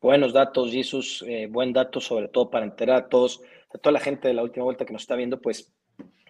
[0.00, 3.40] Buenos datos, Jesús, eh, buen dato sobre todo para enterar a todos,
[3.72, 5.72] a toda la gente de la última vuelta que nos está viendo, pues,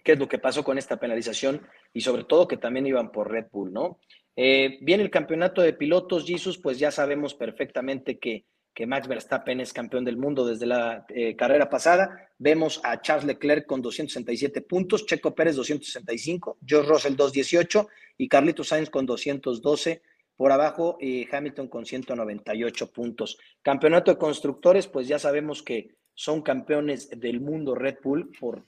[0.05, 3.33] qué es lo que pasó con esta penalización y sobre todo que también iban por
[3.33, 3.99] Red Bull, ¿no?
[4.37, 8.45] Eh, viene el campeonato de pilotos, Jesús, pues ya sabemos perfectamente que,
[8.75, 12.29] que Max Verstappen es campeón del mundo desde la eh, carrera pasada.
[12.37, 17.89] Vemos a Charles Leclerc con 267 puntos, Checo Pérez 265, George Russell 218
[18.19, 20.03] y Carlitos Sainz con 212
[20.37, 23.39] por abajo, eh, Hamilton con 198 puntos.
[23.63, 28.65] Campeonato de constructores, pues ya sabemos que son campeones del mundo Red Bull por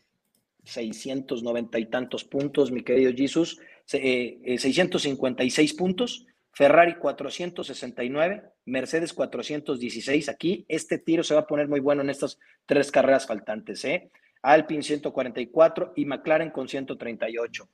[0.66, 3.58] 690 y tantos puntos, mi querido Jesus.
[3.86, 6.26] 656 eh, puntos.
[6.52, 10.28] Ferrari 469, Mercedes 416.
[10.28, 13.84] Aquí este tiro se va a poner muy bueno en estas tres carreras faltantes.
[13.84, 14.10] ¿eh?
[14.42, 17.68] Alpine 144 y McLaren con 138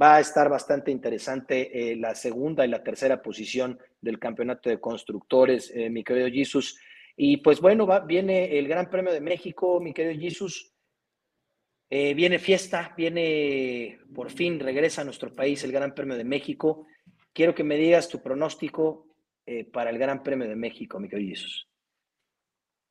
[0.00, 4.80] va a estar bastante interesante eh, la segunda y la tercera posición del campeonato de
[4.80, 6.78] constructores, eh, mi querido Jesus.
[7.16, 10.71] Y pues bueno, va, viene el Gran Premio de México, mi querido Jesus.
[11.94, 16.86] Eh, viene fiesta, viene por fin, regresa a nuestro país el Gran Premio de México.
[17.34, 19.08] Quiero que me digas tu pronóstico
[19.72, 21.68] para el Gran Premio de México, mi querido Jesus.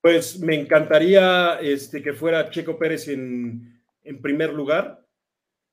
[0.02, 5.02] Pues me encantaría este, que fuera Checo Pérez en, en primer lugar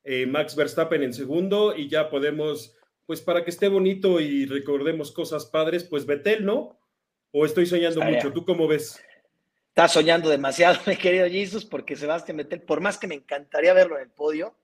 [0.03, 2.75] eh, Max Verstappen en segundo y ya podemos,
[3.05, 6.79] pues para que esté bonito y recordemos cosas padres, pues Betel, ¿no?
[7.31, 8.31] ¿O estoy soñando mucho?
[8.31, 8.99] ¿Tú cómo ves?
[9.79, 13.95] Estás soñando demasiado, mi querido Jesus, porque Sebastián Betel, por más que me encantaría verlo
[13.95, 14.57] en el podio,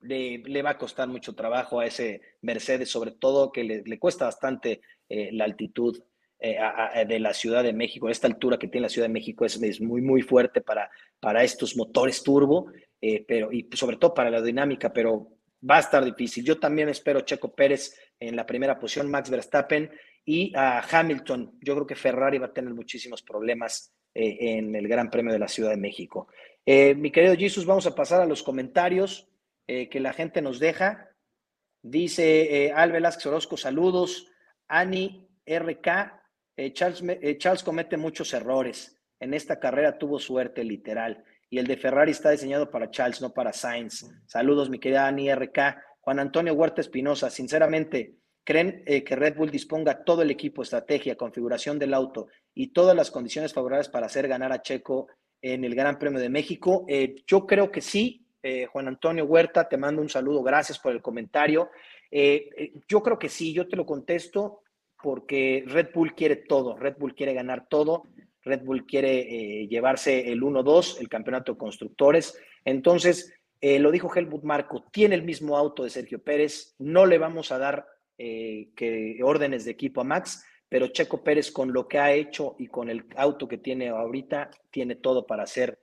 [0.00, 4.80] le, va a costar mucho trabajo a ese Mercedes, sobre todo que le, cuesta bastante
[5.08, 6.02] eh, la altitud
[6.40, 6.58] eh,
[7.06, 8.08] de la Ciudad de México.
[8.08, 10.90] Esta altura que tiene la Ciudad de México es, es muy, muy fuerte para,
[11.20, 15.28] para estos motores turbo eh, pero, y sobre todo para la dinámica, pero
[15.62, 16.44] va a estar difícil.
[16.44, 19.92] Yo también espero Checo Pérez en la primera posición, Max Verstappen
[20.24, 21.56] y a Hamilton.
[21.60, 25.38] Yo creo que Ferrari va a tener muchísimos problemas eh, en el Gran Premio de
[25.38, 26.28] la Ciudad de México.
[26.64, 29.28] Eh, mi querido Jesus, vamos a pasar a los comentarios
[29.66, 31.10] que la gente nos deja.
[31.82, 34.30] Dice Al Velázquez Orozco, saludos.
[34.68, 35.88] Ani RK,
[36.72, 37.02] Charles,
[37.38, 38.96] Charles comete muchos errores.
[39.18, 43.32] En esta carrera tuvo suerte, literal y el de Ferrari está diseñado para Charles, no
[43.32, 44.04] para Sainz.
[44.26, 45.58] Saludos, mi querida Ani RK.
[46.00, 48.14] Juan Antonio Huerta Espinosa, sinceramente,
[48.46, 52.94] ¿creen eh, que Red Bull disponga todo el equipo, estrategia, configuración del auto y todas
[52.94, 55.08] las condiciones favorables para hacer ganar a Checo
[55.42, 56.84] en el Gran Premio de México?
[56.88, 58.24] Eh, yo creo que sí.
[58.42, 61.70] Eh, Juan Antonio Huerta, te mando un saludo, gracias por el comentario.
[62.88, 64.62] yo creo que sí, yo te lo contesto
[65.02, 68.04] porque Red Bull quiere todo, Red Bull quiere ganar todo.
[68.42, 72.38] Red Bull quiere llevarse el 1-2, el campeonato de constructores.
[72.64, 77.50] Entonces, lo dijo Helmut Marco, tiene el mismo auto de Sergio Pérez, no le vamos
[77.50, 81.98] a dar eh, que, órdenes de equipo a Max, pero Checo Pérez con lo que
[81.98, 85.78] ha hecho y con el auto que tiene ahorita, tiene todo para ser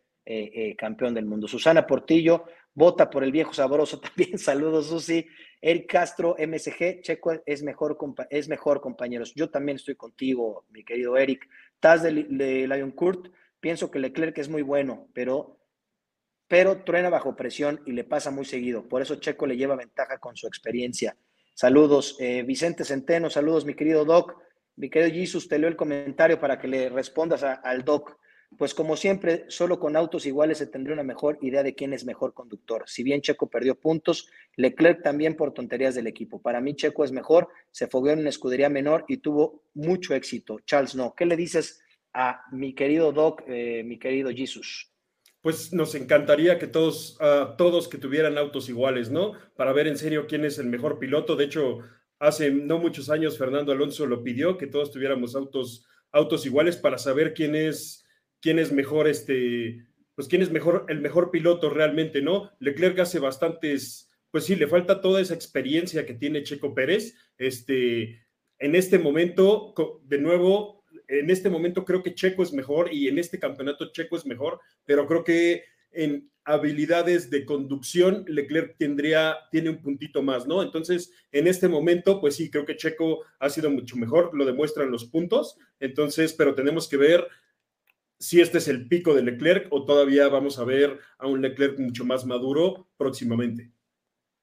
[0.78, 1.50] campeón del mundo.
[1.50, 4.38] Susana Portillo, vota por el viejo sabroso también.
[4.38, 5.26] Saludos, Susi.
[5.62, 7.98] Eric Castro, MSG, Checo es mejor,
[8.30, 9.34] es mejor, compañeros.
[9.34, 11.48] Yo también estoy contigo, mi querido Eric.
[11.80, 13.32] Taz de, Lion Kurt,
[13.62, 15.58] pienso que Leclerc es muy bueno, pero,
[16.50, 18.90] pero truena bajo presión y le pasa muy seguido.
[18.90, 21.16] Por eso Checo le lleva ventaja con su experiencia.
[21.54, 24.36] Saludos, eh, Vicente Centeno, saludos, mi querido Doc.
[24.76, 28.18] Mi querido Jesus, te leo el comentario para que le respondas al Doc.
[28.58, 32.06] Pues como siempre, solo con autos iguales se tendría una mejor idea de quién es
[32.06, 32.84] mejor conductor.
[32.88, 36.42] Si bien Checo perdió puntos, Leclerc también por tonterías del equipo.
[36.42, 40.60] Para mí Checo es mejor, se fogueó en una escudería menor y tuvo mucho éxito.
[40.66, 41.14] Charles, no.
[41.16, 41.84] ¿Qué le dices
[42.14, 44.93] a mi querido Doc, eh, mi querido Jesus?
[45.44, 47.20] Pues nos encantaría que todos,
[47.60, 49.34] todos que tuvieran autos iguales, ¿no?
[49.56, 51.36] Para ver en serio quién es el mejor piloto.
[51.36, 51.80] De hecho,
[52.18, 56.98] hace no muchos años Fernando Alonso lo pidió, que todos tuviéramos autos, autos iguales para
[56.98, 58.04] saber quién es
[58.44, 62.52] quién es mejor, este, pues quién es mejor, el mejor piloto realmente, ¿no?
[62.60, 67.16] Leclerc hace bastantes, pues sí, le falta toda esa experiencia que tiene Checo Pérez.
[67.38, 68.22] Este,
[68.60, 69.74] en este momento,
[70.04, 70.83] de nuevo,
[71.20, 74.60] en este momento creo que Checo es mejor y en este campeonato Checo es mejor,
[74.86, 80.62] pero creo que en habilidades de conducción, Leclerc tendría, tiene un puntito más, ¿no?
[80.62, 84.92] Entonces, en este momento, pues sí, creo que Checo ha sido mucho mejor, lo demuestran
[84.92, 87.28] los puntos, entonces, pero tenemos que ver
[88.20, 91.80] si este es el pico de Leclerc o todavía vamos a ver a un Leclerc
[91.80, 93.72] mucho más maduro próximamente.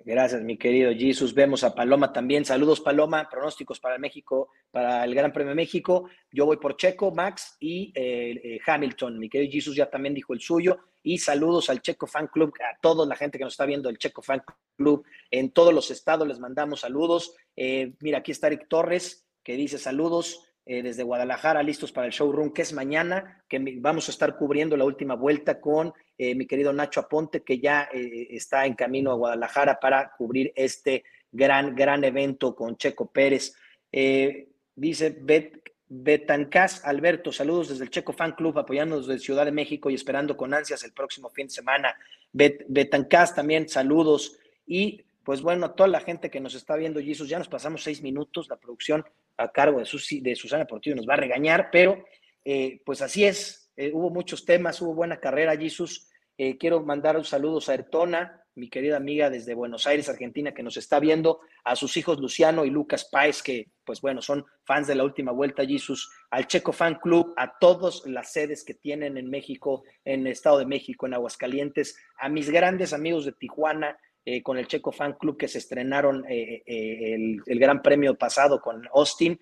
[0.02, 1.34] Gracias, mi querido Jesus.
[1.34, 2.46] Vemos a Paloma también.
[2.46, 3.28] Saludos, Paloma.
[3.30, 6.08] Pronósticos para México, para el Gran Premio de México.
[6.32, 9.18] Yo voy por Checo, Max y eh, eh, Hamilton.
[9.18, 10.78] Mi querido Jesus ya también dijo el suyo.
[11.02, 13.98] Y saludos al Checo Fan Club, a toda la gente que nos está viendo, el
[13.98, 14.42] Checo Fan
[14.76, 16.26] Club en todos los estados.
[16.26, 17.34] Les mandamos saludos.
[17.54, 20.46] Eh, mira, aquí está Eric Torres, que dice saludos.
[20.66, 24.76] Eh, desde Guadalajara, listos para el showroom que es mañana, que vamos a estar cubriendo
[24.76, 25.92] la última vuelta con
[26.22, 30.52] eh, mi querido Nacho Aponte, que ya eh, está en camino a Guadalajara para cubrir
[30.54, 33.54] este gran, gran evento con Checo Pérez.
[34.74, 39.88] dice Bet, Betancas Alberto, saludos desde el Checo Fan Club, apoyándonos desde Ciudad de México
[39.88, 41.96] y esperando con ansias el próximo fin de semana.
[42.30, 44.36] Bet, Betancas también, saludos.
[44.66, 47.82] Y pues bueno, a toda la gente que nos está viendo, Jesus, ya nos pasamos
[47.82, 49.06] seis minutos, la producción
[49.38, 52.04] a cargo de, de Susana Portillo nos va a regañar, pero
[52.44, 56.09] eh, pues así es, eh, hubo muchos temas, hubo buena carrera, Jesús.
[56.42, 60.62] Eh, quiero mandar un saludos a Ertona, mi querida amiga desde Buenos Aires, Argentina, que
[60.62, 64.86] nos está viendo, a sus hijos Luciano y Lucas Páez, que pues bueno, son fans
[64.86, 69.18] de la última vuelta, Jesús, al Checo Fan Club, a todas las sedes que tienen
[69.18, 73.98] en México, en el Estado de México, en Aguascalientes, a mis grandes amigos de Tijuana,
[74.24, 78.88] eh, con el Checo Fan Club que se estrenaron eh, el, Gran Premio pasado con
[78.94, 79.38] Austin,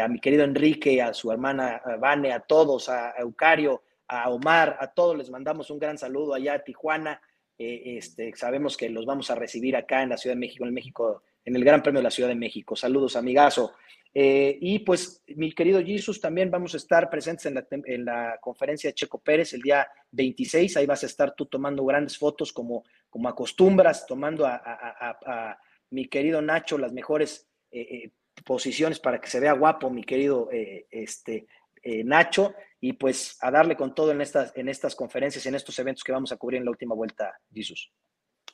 [0.00, 4.88] a mi querido Enrique, a su hermana Vane, a todos, a, Eucario, a Omar, a
[4.88, 7.20] todos les mandamos un gran saludo allá a Tijuana.
[7.56, 11.22] este, sabemos que los vamos a recibir acá en la Ciudad de México, en México,
[11.44, 12.74] en el Gran Premio de la Ciudad de México.
[12.74, 13.72] Saludos, amigazo.
[14.12, 18.94] Eh, y pues, mi querido Jesus, también vamos a estar presentes en la, conferencia de
[18.94, 20.76] Checo Pérez el día 26.
[20.76, 25.58] Ahí vas a estar tú tomando grandes fotos como, como acostumbras, tomando a,
[25.90, 28.10] mi querido Nacho las mejores eh, eh,
[28.44, 30.48] posiciones para que se vea guapo, mi querido
[30.90, 31.46] este,
[31.82, 32.54] Nacho.
[32.80, 36.12] Y pues a darle con todo en estas, en estas conferencias, en estos eventos que
[36.12, 37.92] vamos a cubrir en la última vuelta, Jesus.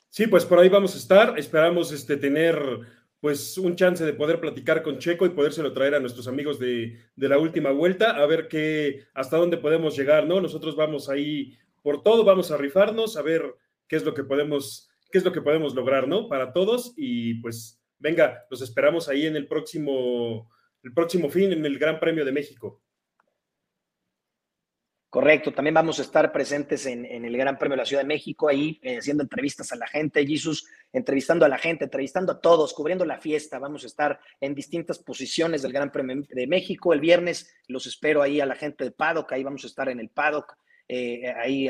[0.09, 1.37] Sí, pues por ahí vamos a estar.
[1.39, 2.59] Esperamos este, tener
[3.19, 6.97] pues un chance de poder platicar con Checo y podérselo traer a nuestros amigos de,
[7.15, 10.39] la última vuelta, a ver qué, hasta dónde podemos llegar, ¿no?
[10.39, 13.55] Nosotros vamos ahí por todo, vamos a rifarnos, a ver
[13.87, 16.27] qué es lo que podemos, qué es lo que podemos lograr, ¿no?
[16.27, 20.51] Para todos y pues venga, los esperamos ahí en el próximo,
[20.83, 22.81] el próximo fin, en el Gran Premio de México.
[25.09, 28.49] Correcto, también vamos a estar presentes en, el Gran Premio de la Ciudad de México,
[28.49, 32.73] ahí eh, haciendo entrevistas a la gente, Jesús, entrevistando a la gente, entrevistando a todos,
[32.73, 33.57] cubriendo la fiesta.
[33.57, 36.91] Vamos a estar en distintas posiciones del Gran Premio de México.
[36.91, 40.01] El viernes los espero ahí a la gente de Paddock, ahí vamos a estar en
[40.01, 40.57] el Paddock.
[40.89, 41.69] Eh, ahí,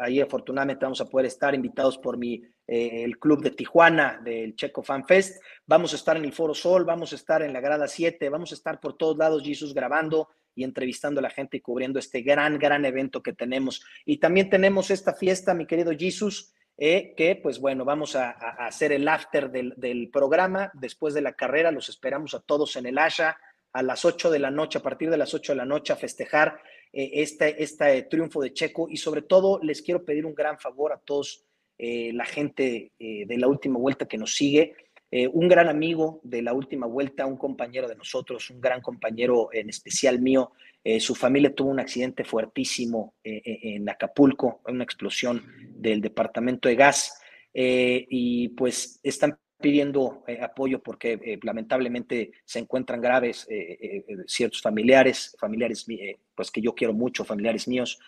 [0.00, 4.54] ahí afortunadamente vamos a poder estar invitados por mi, eh, el club de Tijuana del
[4.54, 5.42] Checo Fan Fest.
[5.66, 8.52] Vamos a estar en el Foro Sol, vamos a estar en la grada 7, vamos
[8.52, 12.22] a estar por todos lados, Jesús, grabando y entrevistando a la gente y cubriendo este
[12.22, 13.84] gran, gran evento que tenemos.
[14.04, 18.90] Y también tenemos esta fiesta, mi querido Jesus, eh, que pues bueno, vamos a, hacer
[18.90, 20.72] el after del, programa.
[20.74, 23.38] Después de la carrera, los esperamos a todos en el Asha
[23.72, 25.96] a las 8 de la noche, a partir de las 8 de la noche, a
[25.96, 26.60] festejar
[26.92, 28.88] eh, este, este, triunfo de Checo.
[28.90, 31.44] Y sobre todo, les quiero pedir un gran favor a todos
[31.78, 34.74] eh, la gente de la última vuelta que nos sigue
[35.10, 39.48] eh, un gran amigo de la última vuelta, un compañero de nosotros, un gran compañero
[39.52, 40.52] en especial mío.
[40.84, 46.76] Eh, su familia tuvo un accidente fuertísimo eh, en Acapulco, una explosión del departamento de
[46.76, 47.20] gas,
[47.60, 53.48] y pues están pidiendo apoyo porque lamentablemente se encuentran graves
[54.26, 55.84] ciertos familiares, familiares
[56.36, 57.98] pues que yo quiero mucho, familiares míos.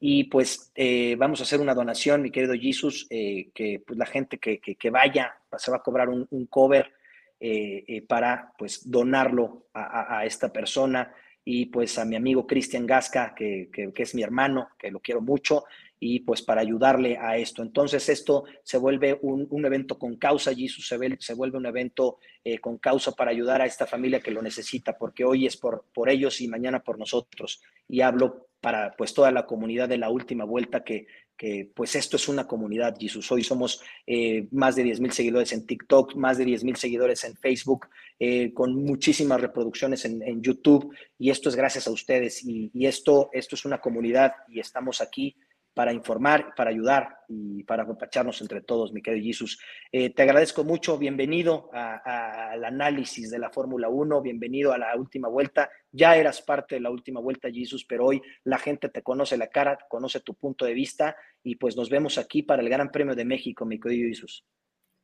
[0.00, 4.06] Y pues eh, vamos a hacer una donación, mi querido Jesus, eh, que pues, la
[4.06, 6.92] gente que, que, vaya se va a cobrar un, cover
[7.40, 11.12] eh, para pues donarlo a, esta persona
[11.44, 15.20] y pues a mi amigo Cristian Gasca, que, que, es mi hermano, que lo quiero
[15.20, 15.64] mucho,
[15.98, 17.62] y pues para ayudarle a esto.
[17.62, 22.18] Entonces esto se vuelve un, un evento con causa, Jesus se, se vuelve un evento
[22.60, 26.08] con causa para ayudar a esta familia que lo necesita, porque hoy es por, por
[26.08, 27.62] ellos y mañana por nosotros.
[27.88, 31.06] Y hablo para pues toda la comunidad de la última vuelta que,
[31.38, 33.30] que pues esto es una comunidad, Jesús.
[33.30, 37.22] Hoy somos eh, más de 10 mil seguidores en TikTok, más de 10 mil seguidores
[37.24, 37.86] en Facebook,
[38.18, 43.54] eh, con muchísimas reproducciones en, YouTube y esto es gracias a ustedes y, esto, esto
[43.54, 45.36] es una comunidad y estamos aquí
[45.78, 49.60] para informar, para ayudar y para apapacharnos entre todos, mi querido Jesús.
[49.92, 55.28] Eh, te agradezco mucho, bienvenido al análisis de la Fórmula 1, bienvenido a la última
[55.28, 55.70] vuelta.
[55.92, 59.50] Ya eras parte de la última vuelta, Jesús, pero hoy la gente te conoce la
[59.50, 61.14] cara, conoce tu punto de vista
[61.44, 64.44] y pues nos vemos aquí para el Gran Premio de México, mi querido Jesús.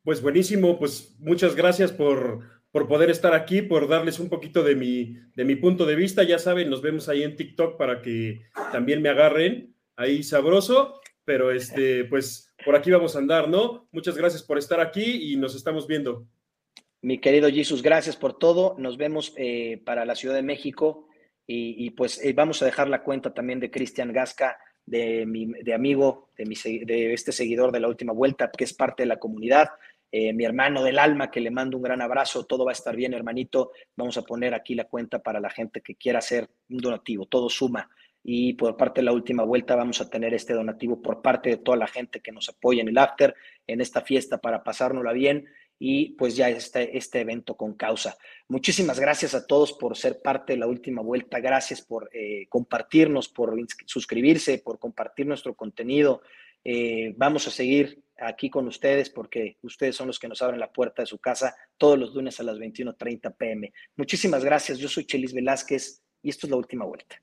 [0.03, 2.41] Pues buenísimo, pues muchas gracias por,
[2.73, 6.25] por poder estar aquí, por darles un poquito de mi, de mi punto de vista.
[6.25, 11.51] Ya saben, nos vemos ahí en TikTok para que también me agarren ahí sabroso, pero
[11.51, 13.89] este, pues por aquí vamos a andar, ¿no?
[13.93, 16.27] Muchas gracias por estar aquí y nos estamos viendo.
[17.03, 18.77] Mi querido Jesús, gracias por todo.
[18.79, 21.09] Nos vemos eh, para la Ciudad de México
[21.47, 24.57] y, pues eh, vamos a dejar la cuenta también de Cristian Gasca,
[24.87, 28.73] de mi de amigo, de, mi, de este seguidor de la última vuelta, que es
[28.73, 29.69] parte de la comunidad.
[30.11, 32.97] Eh, mi hermano del alma, que le mando un gran abrazo, todo va a estar
[32.97, 33.73] bien, hermanito.
[33.97, 37.51] Vamos a poner aquí la cuenta para la gente que quiera hacer un donativo, todo
[37.51, 37.91] suma
[38.27, 41.57] y por parte de la última vuelta vamos a tener este donativo por parte de
[41.59, 43.35] toda la gente que nos apoya en el after,
[43.67, 45.47] en esta fiesta para pasárnosla bien
[45.79, 48.17] y pues ya este, este evento con causa.
[48.49, 53.29] Muchísimas gracias a todos por ser parte de la última vuelta, gracias por eh, compartirnos,
[53.29, 56.23] por suscribirse, por compartir nuestro contenido.
[56.65, 60.73] Eh, vamos a seguir aquí con ustedes porque ustedes son los que nos abren la
[60.73, 63.71] puerta de su casa todos los lunes a las 21.30 pm.
[63.97, 67.21] Muchísimas gracias, yo soy Chelis Velázquez y esto es la última vuelta.